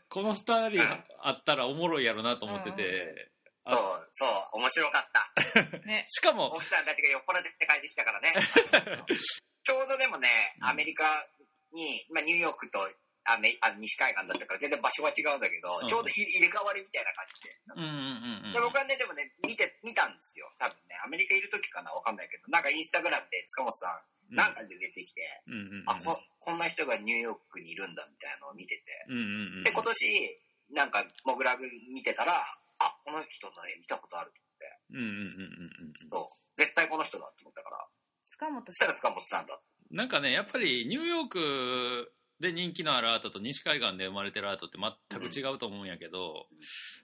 [0.09, 3.31] この2人あったらおもろいやろなと思ってて
[3.63, 4.29] あそう、そう、
[4.59, 5.77] 面白かった。
[5.85, 6.05] ね。
[6.09, 8.33] しかも奥さんたちが酔っ払って帰ってきたからね。
[9.63, 10.27] ちょうどでもね、
[10.61, 11.05] アメリカ
[11.73, 12.79] に、まあ、ニューヨークと
[13.23, 15.87] アメあ西海岸だったから全然場所は違うんだけど、うん。
[15.87, 17.53] ちょうど入入れ替わりみたいな感じで。
[17.77, 18.53] うんうんうんうん。
[18.53, 20.49] で僕はね、でもね、見て、見たんですよ。
[20.57, 23.93] 多分ね、アメリカいる時かなわかんないけど、なんかインスタグラムで塚本さ
[24.33, 29.05] ん、なんかで出てきて、うんうんうんあこ、こんな人がニューヨークにいるんだみたいなのを見てて。
[29.09, 30.41] うんうんうんで、今年、
[30.73, 32.41] なんか、モグラグ見てたら、
[32.79, 34.41] あ、この人の絵見たことあると
[34.91, 37.87] うんうんうんうんうん思って、そう、絶対この人だと思ったから、
[38.41, 38.93] 塚本さんそしたら。
[38.93, 39.59] 塚本さんだ。
[39.91, 46.47] なんかねやっぱりニューヨークで人気のあるアートと西海岸で生まれてるアートって全く違うと思うんやけど、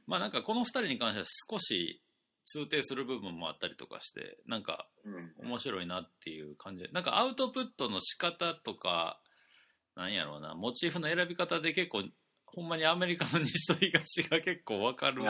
[0.08, 2.02] まあなんかこの2人に関しては少し
[2.46, 5.48] 通底する部分もあったりとかしてなんかうん。
[5.50, 9.20] 面白いなっていう感じでなんかアウトプットの仕方とか
[9.96, 12.04] なんやろうなモチーフの選び方で結構
[12.48, 15.26] ほんまにアメリカの西と東が結構分かるう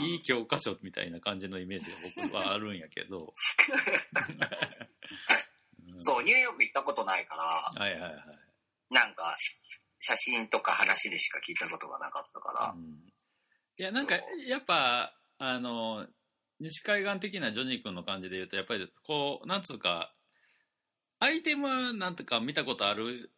[0.00, 0.04] ん。
[0.04, 3.22] いい教科書みたいな感じのイメージが僕はあるんやけど、う
[5.98, 8.14] んそう、ニューヨーク行ったことないから、はいはいはい。
[8.90, 9.36] なんか、
[10.00, 13.12] 写真とか話でしか聞いたことがなかったから、うん。
[13.80, 16.06] いやなんかやっぱあの
[16.58, 20.12] 西海岸的なジョニー君の感じで言うとやっぱりこうなんつうか
[21.20, 23.30] アイテムはなんとか見たことある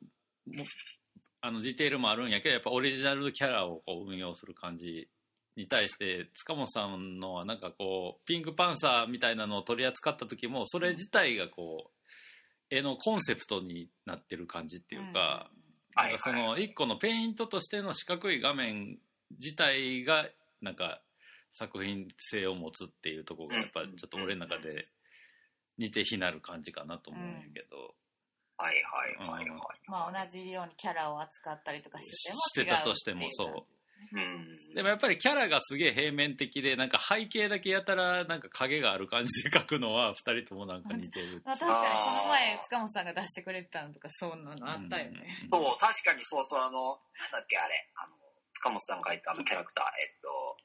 [0.47, 0.64] も
[1.41, 5.09] あのディテールもあるんやけどやっぱオリジナルキャラをこう運用する感じ
[5.57, 15.51] に対して塚本さんのはなんかこうピンクパンサーみたいなのを取り扱った時もそれ自体がこう絵のコンセプトになってる感じっていうか、
[15.95, 16.11] はい。
[16.11, 18.99] なんかその一個のペイントとしての四角い画面
[19.38, 20.28] 自体が
[20.62, 21.01] なんか
[21.53, 24.84] 作品性を持つっていうところがやっぱちょっと俺の中で
[25.78, 27.95] 似て非なる感じかなと思うんやけど、
[28.61, 29.59] はいはいはいはい。
[29.89, 33.65] まあ同じようにキャラを扱ったりとしててもしてたとしてもそう
[34.13, 34.75] うん。
[34.75, 41.43] でもやっぱりキャラがすげえ平面的で、なんか背景だけやたらなんか影がある感じで描くのは、 二人ともなんか似てる。
[41.45, 48.17] まあ、確かにこの前塚本さんが出してくれてたのとかそんなのあったよね、うん そう、確かにそうそう、あの、なんだっけ、あれ、あの、
[48.55, 50.57] 塚本さんが書いたあのキャラクター、えっと、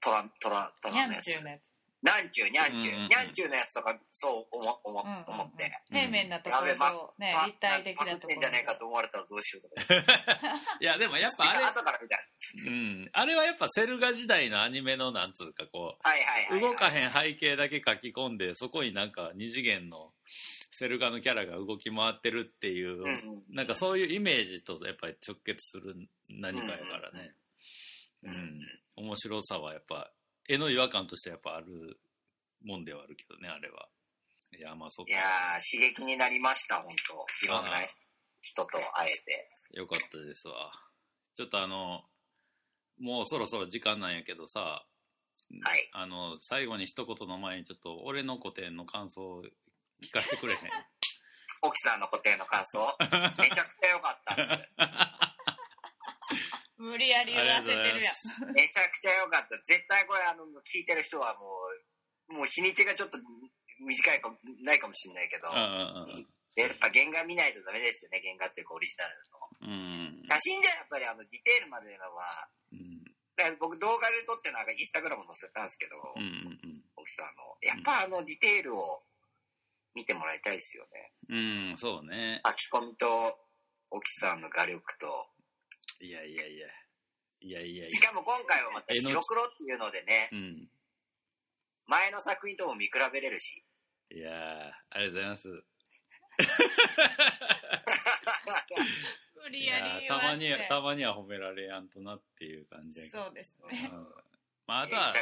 [0.00, 1.28] トラ、トラ、トラのやつ。
[1.28, 1.62] んちゅうのやつ、
[2.02, 5.72] なんちゅう、にゃんちゅう、にゃんちゅうのやつとか、そう思、思、思って。
[5.90, 9.94] 平面なところと、ねあ立体的なところじゃないかと思われたらどうしようとか。
[10.80, 12.22] いや、でもやっぱあれ、 後から見たら。
[12.66, 13.10] うん。
[13.12, 16.60] あれはやっぱセルガ時代のアニメのなんつうかこはいはいはい、はう、い。
[16.60, 20.12] 動かへん背景だけ書き込んで、そこになんか二次元の
[20.72, 23.54] セルガのキャラが動き回ってるっていう、うんうん。
[23.54, 25.96] なんかそういうイメージとやっぱり直結する
[26.28, 27.34] 何かやからね。
[28.22, 28.80] ううんうんん。
[28.96, 30.12] 面白さはやっぱ、
[30.48, 31.98] 絵の違和感としてやっぱある
[32.64, 33.88] もんではあるけどね、あれは。
[34.56, 35.10] いや、まあそっか。
[35.10, 37.84] いやー、刺激になりました、本当いろんな
[38.40, 39.48] 人と会えて。
[39.72, 40.70] よかったですわ。
[41.34, 42.04] ちょっとあの、
[42.98, 44.86] もうそろそろ時間なんやけどさ、
[45.62, 45.88] はい。
[45.92, 49.42] あの、最後に一言の前にちょっと俺の古典の感想を
[50.02, 50.58] 聞かせてくれへん？
[51.62, 52.96] 沖さんの固定の感想？
[53.38, 54.70] めちゃくちゃ良かったです。
[56.78, 59.56] 無理やり言わせてるやんめちゃくちゃ良かった。
[59.64, 61.56] 絶対これ、あの、聞いてる人はも
[62.28, 63.18] う、もう日にちがちょっと
[63.80, 70.28] 短いかも、ないかもしれないけど、やっぱ原画見ないとダメですよね、原画っていうかオリジナルの。
[70.28, 72.96] 写真じゃやっぱりあの、ディテールまでのは、うん
[73.60, 76.24] 僕動画で撮ってなんかインスタグラム載せたんですけど、うんう
[76.56, 77.54] ん沖さんの。
[77.60, 79.02] やっぱあのディテールを
[79.94, 81.12] 見てもらいたいですよね。
[81.28, 81.70] うん。
[81.70, 82.40] うん、そうね。
[82.44, 83.38] 書き込みと、
[83.90, 85.28] 沖さんの画力と、
[86.00, 86.66] いやいやいや。
[87.40, 90.38] いやいやいしかも今回はまた白黒っていうのでね、や。
[90.38, 90.70] うん。
[91.86, 93.62] 前の作品とも見比べれるし。
[94.10, 95.48] いやーありがとうございます。
[99.36, 103.24] 無理やいやりたまには、たまには褒められやんとなっていう感じやけど。
[103.24, 104.14] そうですねうん
[104.66, 105.14] まあ、あとは、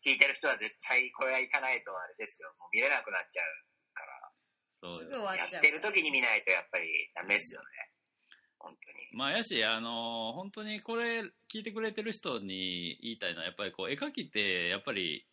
[0.00, 2.54] 聞いてる人は絶対これは行かないとあれですよ。
[2.58, 3.46] もう見れなくなっちゃう
[3.92, 4.32] から。
[4.80, 7.66] そうよすやってる時に見ないとやっぱりダメですよね。
[8.66, 8.96] 本当に。
[9.12, 15.26] まあ、やし、あのー本当にこれ聞いてくれてる人に言いたいのは、やっぱりこう、絵描きって、やっぱり、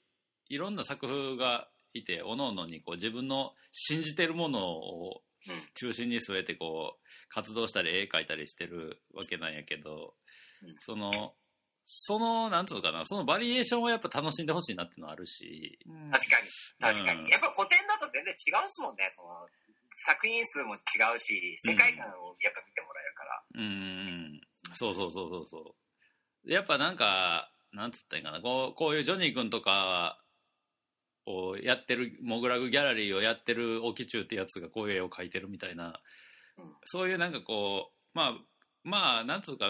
[0.50, 10.16] いろんな作風がいて、おののにこう、自分の信じてるものをうん中心に据えて、こう、活動したり、絵描いたりしてるわけなんやけど、
[10.62, 11.36] うんその、
[11.86, 16.48] その、なんつうのかな、そのバリエーションをやっぱ楽しんでほしいなっていうのはあるし、うん確かに。
[16.80, 17.24] 確かに。
[17.24, 19.10] うんやっぱ古典だと全然違うっすもんね。
[19.12, 19.46] その
[20.08, 20.80] 作品数も違
[21.14, 23.03] うし、世界観をやっぱ見てもら。
[23.56, 24.42] うんうん、
[24.74, 25.76] そうそうそうそうそ
[26.46, 26.52] う。
[26.52, 30.18] やっぱなんか、なんつったらいいかな、こうこういうジョニー君とか
[31.26, 35.94] をやってる、モグラグギャラリーをやってるオキチュウってやつがこういう絵を描いてるみたいな、うん
[36.86, 38.34] そういうなんかこう、まあ、
[38.84, 39.66] まあ、なんつうか、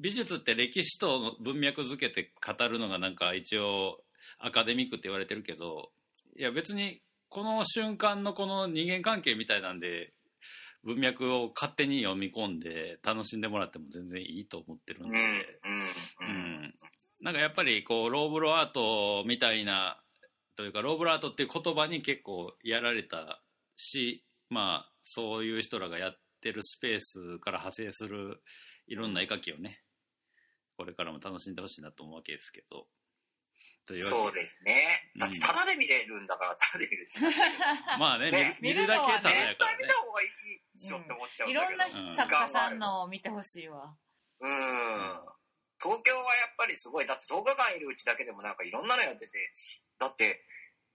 [0.00, 4.02] 美術って歴史と文脈づけて語るのがなんか一応
[4.40, 5.90] アカデミックって言われてるけど、
[6.36, 10.12] いや別にこの瞬間のこの人間関係みたいなんで、
[10.84, 16.34] 文脈を勝手に読み込んで楽しんでもらっても全然いいと思ってるうんん、で、うん、ううん。
[16.66, 16.74] ん。
[17.20, 20.02] なんかやっぱりこうローブロアートみたいな
[20.56, 23.42] というかローブロアートっていう言葉に結構やられた
[23.76, 28.42] しまあそういう人らがやってるスペースから派生する
[28.88, 29.82] いろんな絵描きをね
[30.76, 32.86] これからも楽しんでほしいなと思うわけですけど
[33.86, 35.10] というそうですね。
[35.18, 37.10] だってタダで見れるんだから、タダで見れる。
[37.98, 41.70] まあねね見るだけただや絶からね対見た方がいいっしょって思っちゃうんいだけど。
[41.70, 43.96] ろんなうん作家さんのを見てほしいわ。
[44.40, 45.32] うん。
[45.82, 47.06] 東京はやっぱりすごい。
[47.06, 49.52] だって10日間いるうちだけでもなんかいろんなのやってて、
[49.98, 50.44] だって、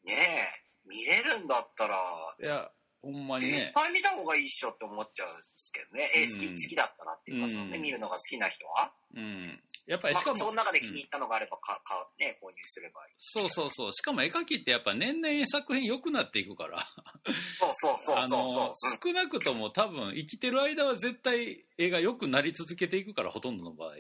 [0.04, 1.98] ねえ、見れるんだったら、
[2.42, 2.72] いや
[3.02, 6.12] ほんまに絶ね対見た方がいいっしょって思っちゃうんですけどね。
[6.16, 8.92] え、好き、うん好きだったらっていうん見るのが好きな人は。
[9.16, 13.16] うんやっぱりまあ、しかもその中で気に入ったのがあれば、か、か、ね、購入すればいい。
[13.20, 16.86] そうそうそうしかも絵描きってやっぱ年々作品良くなっていくから
[17.60, 18.66] そうそうそうそうそう。
[18.66, 23.92] うん少なくとも多分生きてる間は絶対絵が良くなり続けていくからほとんどの場合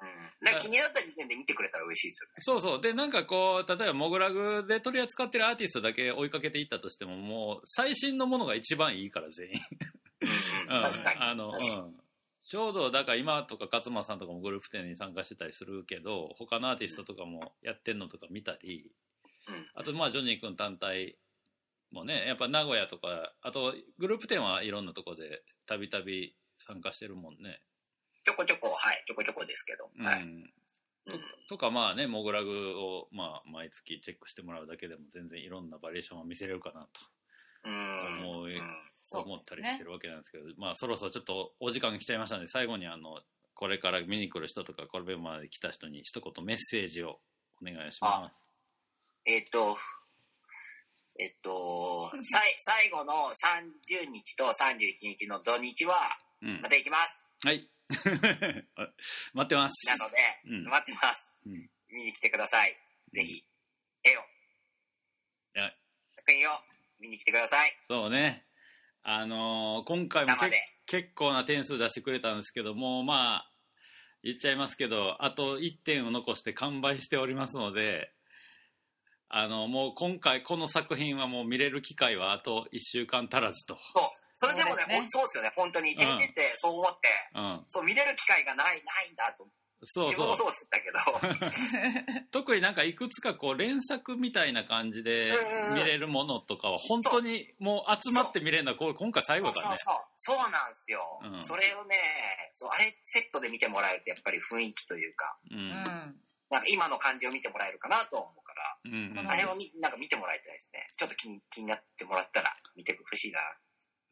[0.00, 0.46] うん。
[0.46, 2.34] なんか気になった時点で見てくれたら嬉しいですよね。
[2.40, 9.52] そうそうでなんかこう例えばモグラグで取り扱ってるアーティストだけ追いかけていったとしてももう最新のものが一番いいから全員、
[10.68, 10.82] うん。
[10.82, 11.20] 確かに。
[11.20, 12.00] あの、うん、
[12.50, 18.90] ちょうどだから今とか勝間さんとかもグループ展に参加してたりするけど他のアーティストとかもやってんのとか見たり
[19.48, 21.16] うんあとまあジョニー君単体
[21.92, 27.60] もねやっぱ名古屋とかあとグループ展はいろんなとこでたびたび参加してるもんね
[28.24, 29.90] ちょこちょこ、はい、ちょこちょこですけど。
[29.98, 30.22] うん、はい。
[30.22, 30.50] うん
[31.06, 31.18] と
[31.48, 36.86] とかまあねモグラグをまあ毎月チェックしてもらうだけでも全然いろんなバリエーションを見せれるかな
[37.64, 38.24] うん。
[38.26, 38.60] 思ううん
[39.10, 43.18] と思ったりしてるわけなんですけど、まあそろそろちょっとお時間が来ちゃいましたので最後にあの
[43.60, 47.18] これから見に来る人とか、これまで来た人に一言メッセージを
[47.60, 48.48] お願いします。
[49.26, 49.76] えっ、と、
[51.18, 53.30] えっ、と、 さい最後の
[53.92, 56.70] 30日と31日の土日は、うんま。
[56.70, 57.22] た行きます。
[57.44, 57.68] はい。
[59.34, 59.86] 待ってます。
[59.86, 60.16] なので、
[60.46, 61.36] うん待ってます。
[61.46, 62.76] うん見に来てください。
[63.12, 63.44] ぜひ、
[64.04, 64.20] 絵を、
[65.54, 65.74] や
[66.16, 66.52] 作品を
[67.00, 67.76] 見に来てください。
[67.88, 68.46] そうね。
[69.02, 70.32] あのー今回も。
[70.86, 73.50] 結構な点数出してくれたんですけども、まあ、
[74.24, 78.12] 言っちゃいますけど、あと1点を残して完売しておりますので、
[79.28, 83.76] あの、もう今回この作品はもう見れる機会はあと1週間足らずと。
[83.94, 84.29] そう。
[84.40, 85.52] それでもね、そうですねほんそうですよね。
[85.54, 85.90] 本当に。
[85.90, 87.64] 見てて、そう思って、うん。
[87.68, 89.46] そう、見れる機会がない、ないんだと。
[89.84, 90.52] そう自分そうも。
[90.52, 92.24] そうだったけど。
[92.32, 95.32] 特になんかいくつかこう連作みたいな感じで
[95.74, 99.60] 見れるものとかは本当にもう集まって見れるのは今回最後だね。
[99.62, 99.76] そう
[100.16, 100.50] そうそう。
[100.50, 101.20] なんですよ。
[101.22, 101.96] うんそれをね、
[102.52, 105.54] そう、あれセットで見てもらえると、やっぱり雰囲気というか、う。
[105.54, 106.20] うんん。
[106.50, 110.90] なんか今の感じを見てもらえるかなと思うから、うんうんあれをみなんか見てもらいたいですね。
[110.96, 113.40] ちょっと気に気になってもらったら見てほしいな。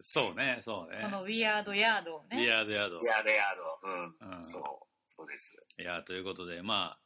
[0.01, 1.09] そうね、そうねこ。
[1.09, 2.41] のウィアードヤードをね。
[2.41, 2.97] リアードヤード。
[3.05, 4.25] ヤードヤード。
[4.29, 4.39] うん。
[4.39, 4.63] うんそう。
[5.07, 5.57] そうです。
[5.79, 6.99] いや、ということで、まあ、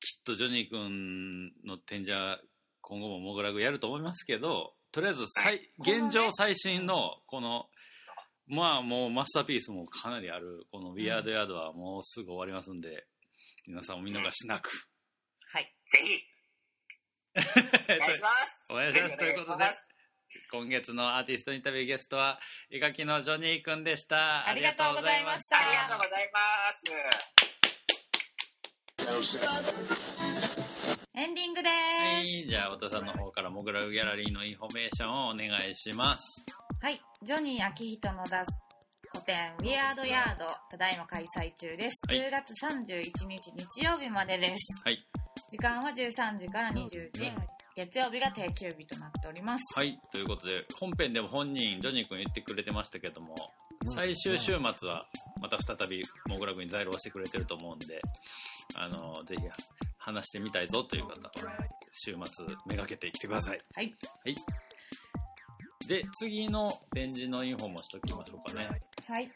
[0.00, 2.40] きっとジョニー君の展示は
[2.80, 7.66] 今後もモグラグやると思いますけど、とりあえず最、現状最新のこの、
[8.46, 13.06] まあもうマスターピースもかなりある、このウィアードヤードはもうすぐ終わりますんで、
[13.66, 14.70] 皆さんお見逃しなく。
[15.52, 15.74] はい。
[15.86, 16.22] ぜひ、
[17.96, 18.72] お願いします。
[18.72, 19.95] お願いしますということでお願いします
[20.50, 22.38] 今月のアーティストインタビューゲストは、
[22.70, 24.46] 絵描きのジョニー君でした。
[24.46, 26.40] ありがとうございましたありがとうございま
[26.72, 26.84] す。
[31.14, 32.26] エンディングです。
[32.26, 36.44] い、じゃあ、お父さんの方からモグラグギャラリーのインフォメーションをお願いします。
[36.82, 37.00] はい。
[37.22, 38.66] ジョニー・アキヒト野田
[39.10, 41.96] 個展、ウィアードヤード、ただいま開催中です。
[42.08, 44.54] はい10月31日日曜日までです。
[44.84, 44.98] はい。
[45.50, 47.32] 時間は13時から20時。
[47.76, 49.62] 月曜日が定休日となっております。
[49.74, 53.34] はい、ということで、本編でも本人、ジョニー君言ってくれてましたけども、
[53.84, 55.06] 最終週末は
[55.42, 58.00] また再びモグラグに在労してくれてると思うんで、
[58.76, 59.42] あの、ぜひ
[59.98, 61.52] 話してみたいぞという方は、
[61.92, 63.60] 週末めがけてきてください。
[63.74, 63.94] はい。
[65.86, 68.70] で、次の展示のインフォもしときましょうかね。
[69.06, 69.30] はい。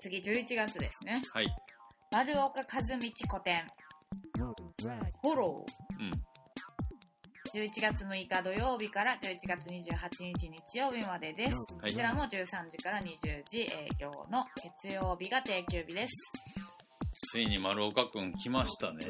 [0.00, 1.20] 次11月ですね。
[1.30, 1.46] はい。
[2.10, 3.66] 丸岡和道個展、
[5.20, 6.02] フォロー。
[6.02, 6.35] うん。
[7.56, 11.56] 11月6日土曜日から11月28日日曜日までです。
[11.56, 14.44] はいこちらも13時から20時営業の
[14.84, 16.12] 月曜日が定休日です。
[17.32, 19.06] ついに丸岡くん来ましたね。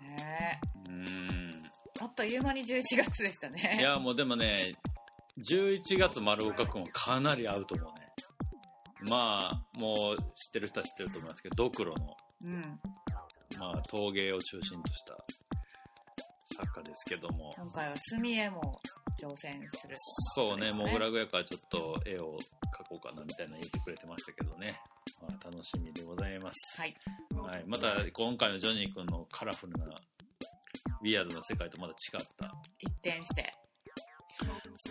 [0.00, 1.62] ねうーん。
[1.66, 1.70] え
[2.00, 3.76] あっという間に11月でしたね。
[3.78, 4.76] いや、もうでもね、
[5.46, 9.10] 11月丸岡くんはかなり合うと思うね。
[9.10, 12.62] まあ、もう知ってる人は知ってると思いますけど、ドクロの、うん。
[13.58, 15.22] まあ、陶芸を中心とした
[16.56, 18.80] 作家ですけども、今回は墨絵も
[19.20, 19.96] 挑戦する。
[20.34, 22.38] そうね、モググラグやからちょっと絵を
[22.72, 24.80] 描こうかなみたいなの言ってくれてましたけどね。
[25.20, 26.80] まあ、楽しみでございます。
[26.80, 26.94] はい。
[27.32, 27.64] はい。
[27.66, 33.54] また、今回のジョニー君のカラフルな、ウィアードな世界とまた違った、一転して。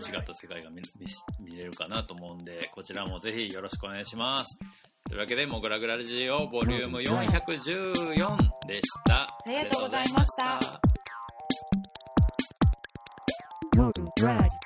[0.10, 1.06] 違った世界が見見
[1.52, 4.58] 見れるかなと思うんで、こちらもぜひよろしくお願いします。
[5.10, 8.38] というわけで、モグラグラジオボリューム414
[8.68, 9.24] でした。
[9.24, 10.93] ありがとうございました
[14.24, 14.63] Drag.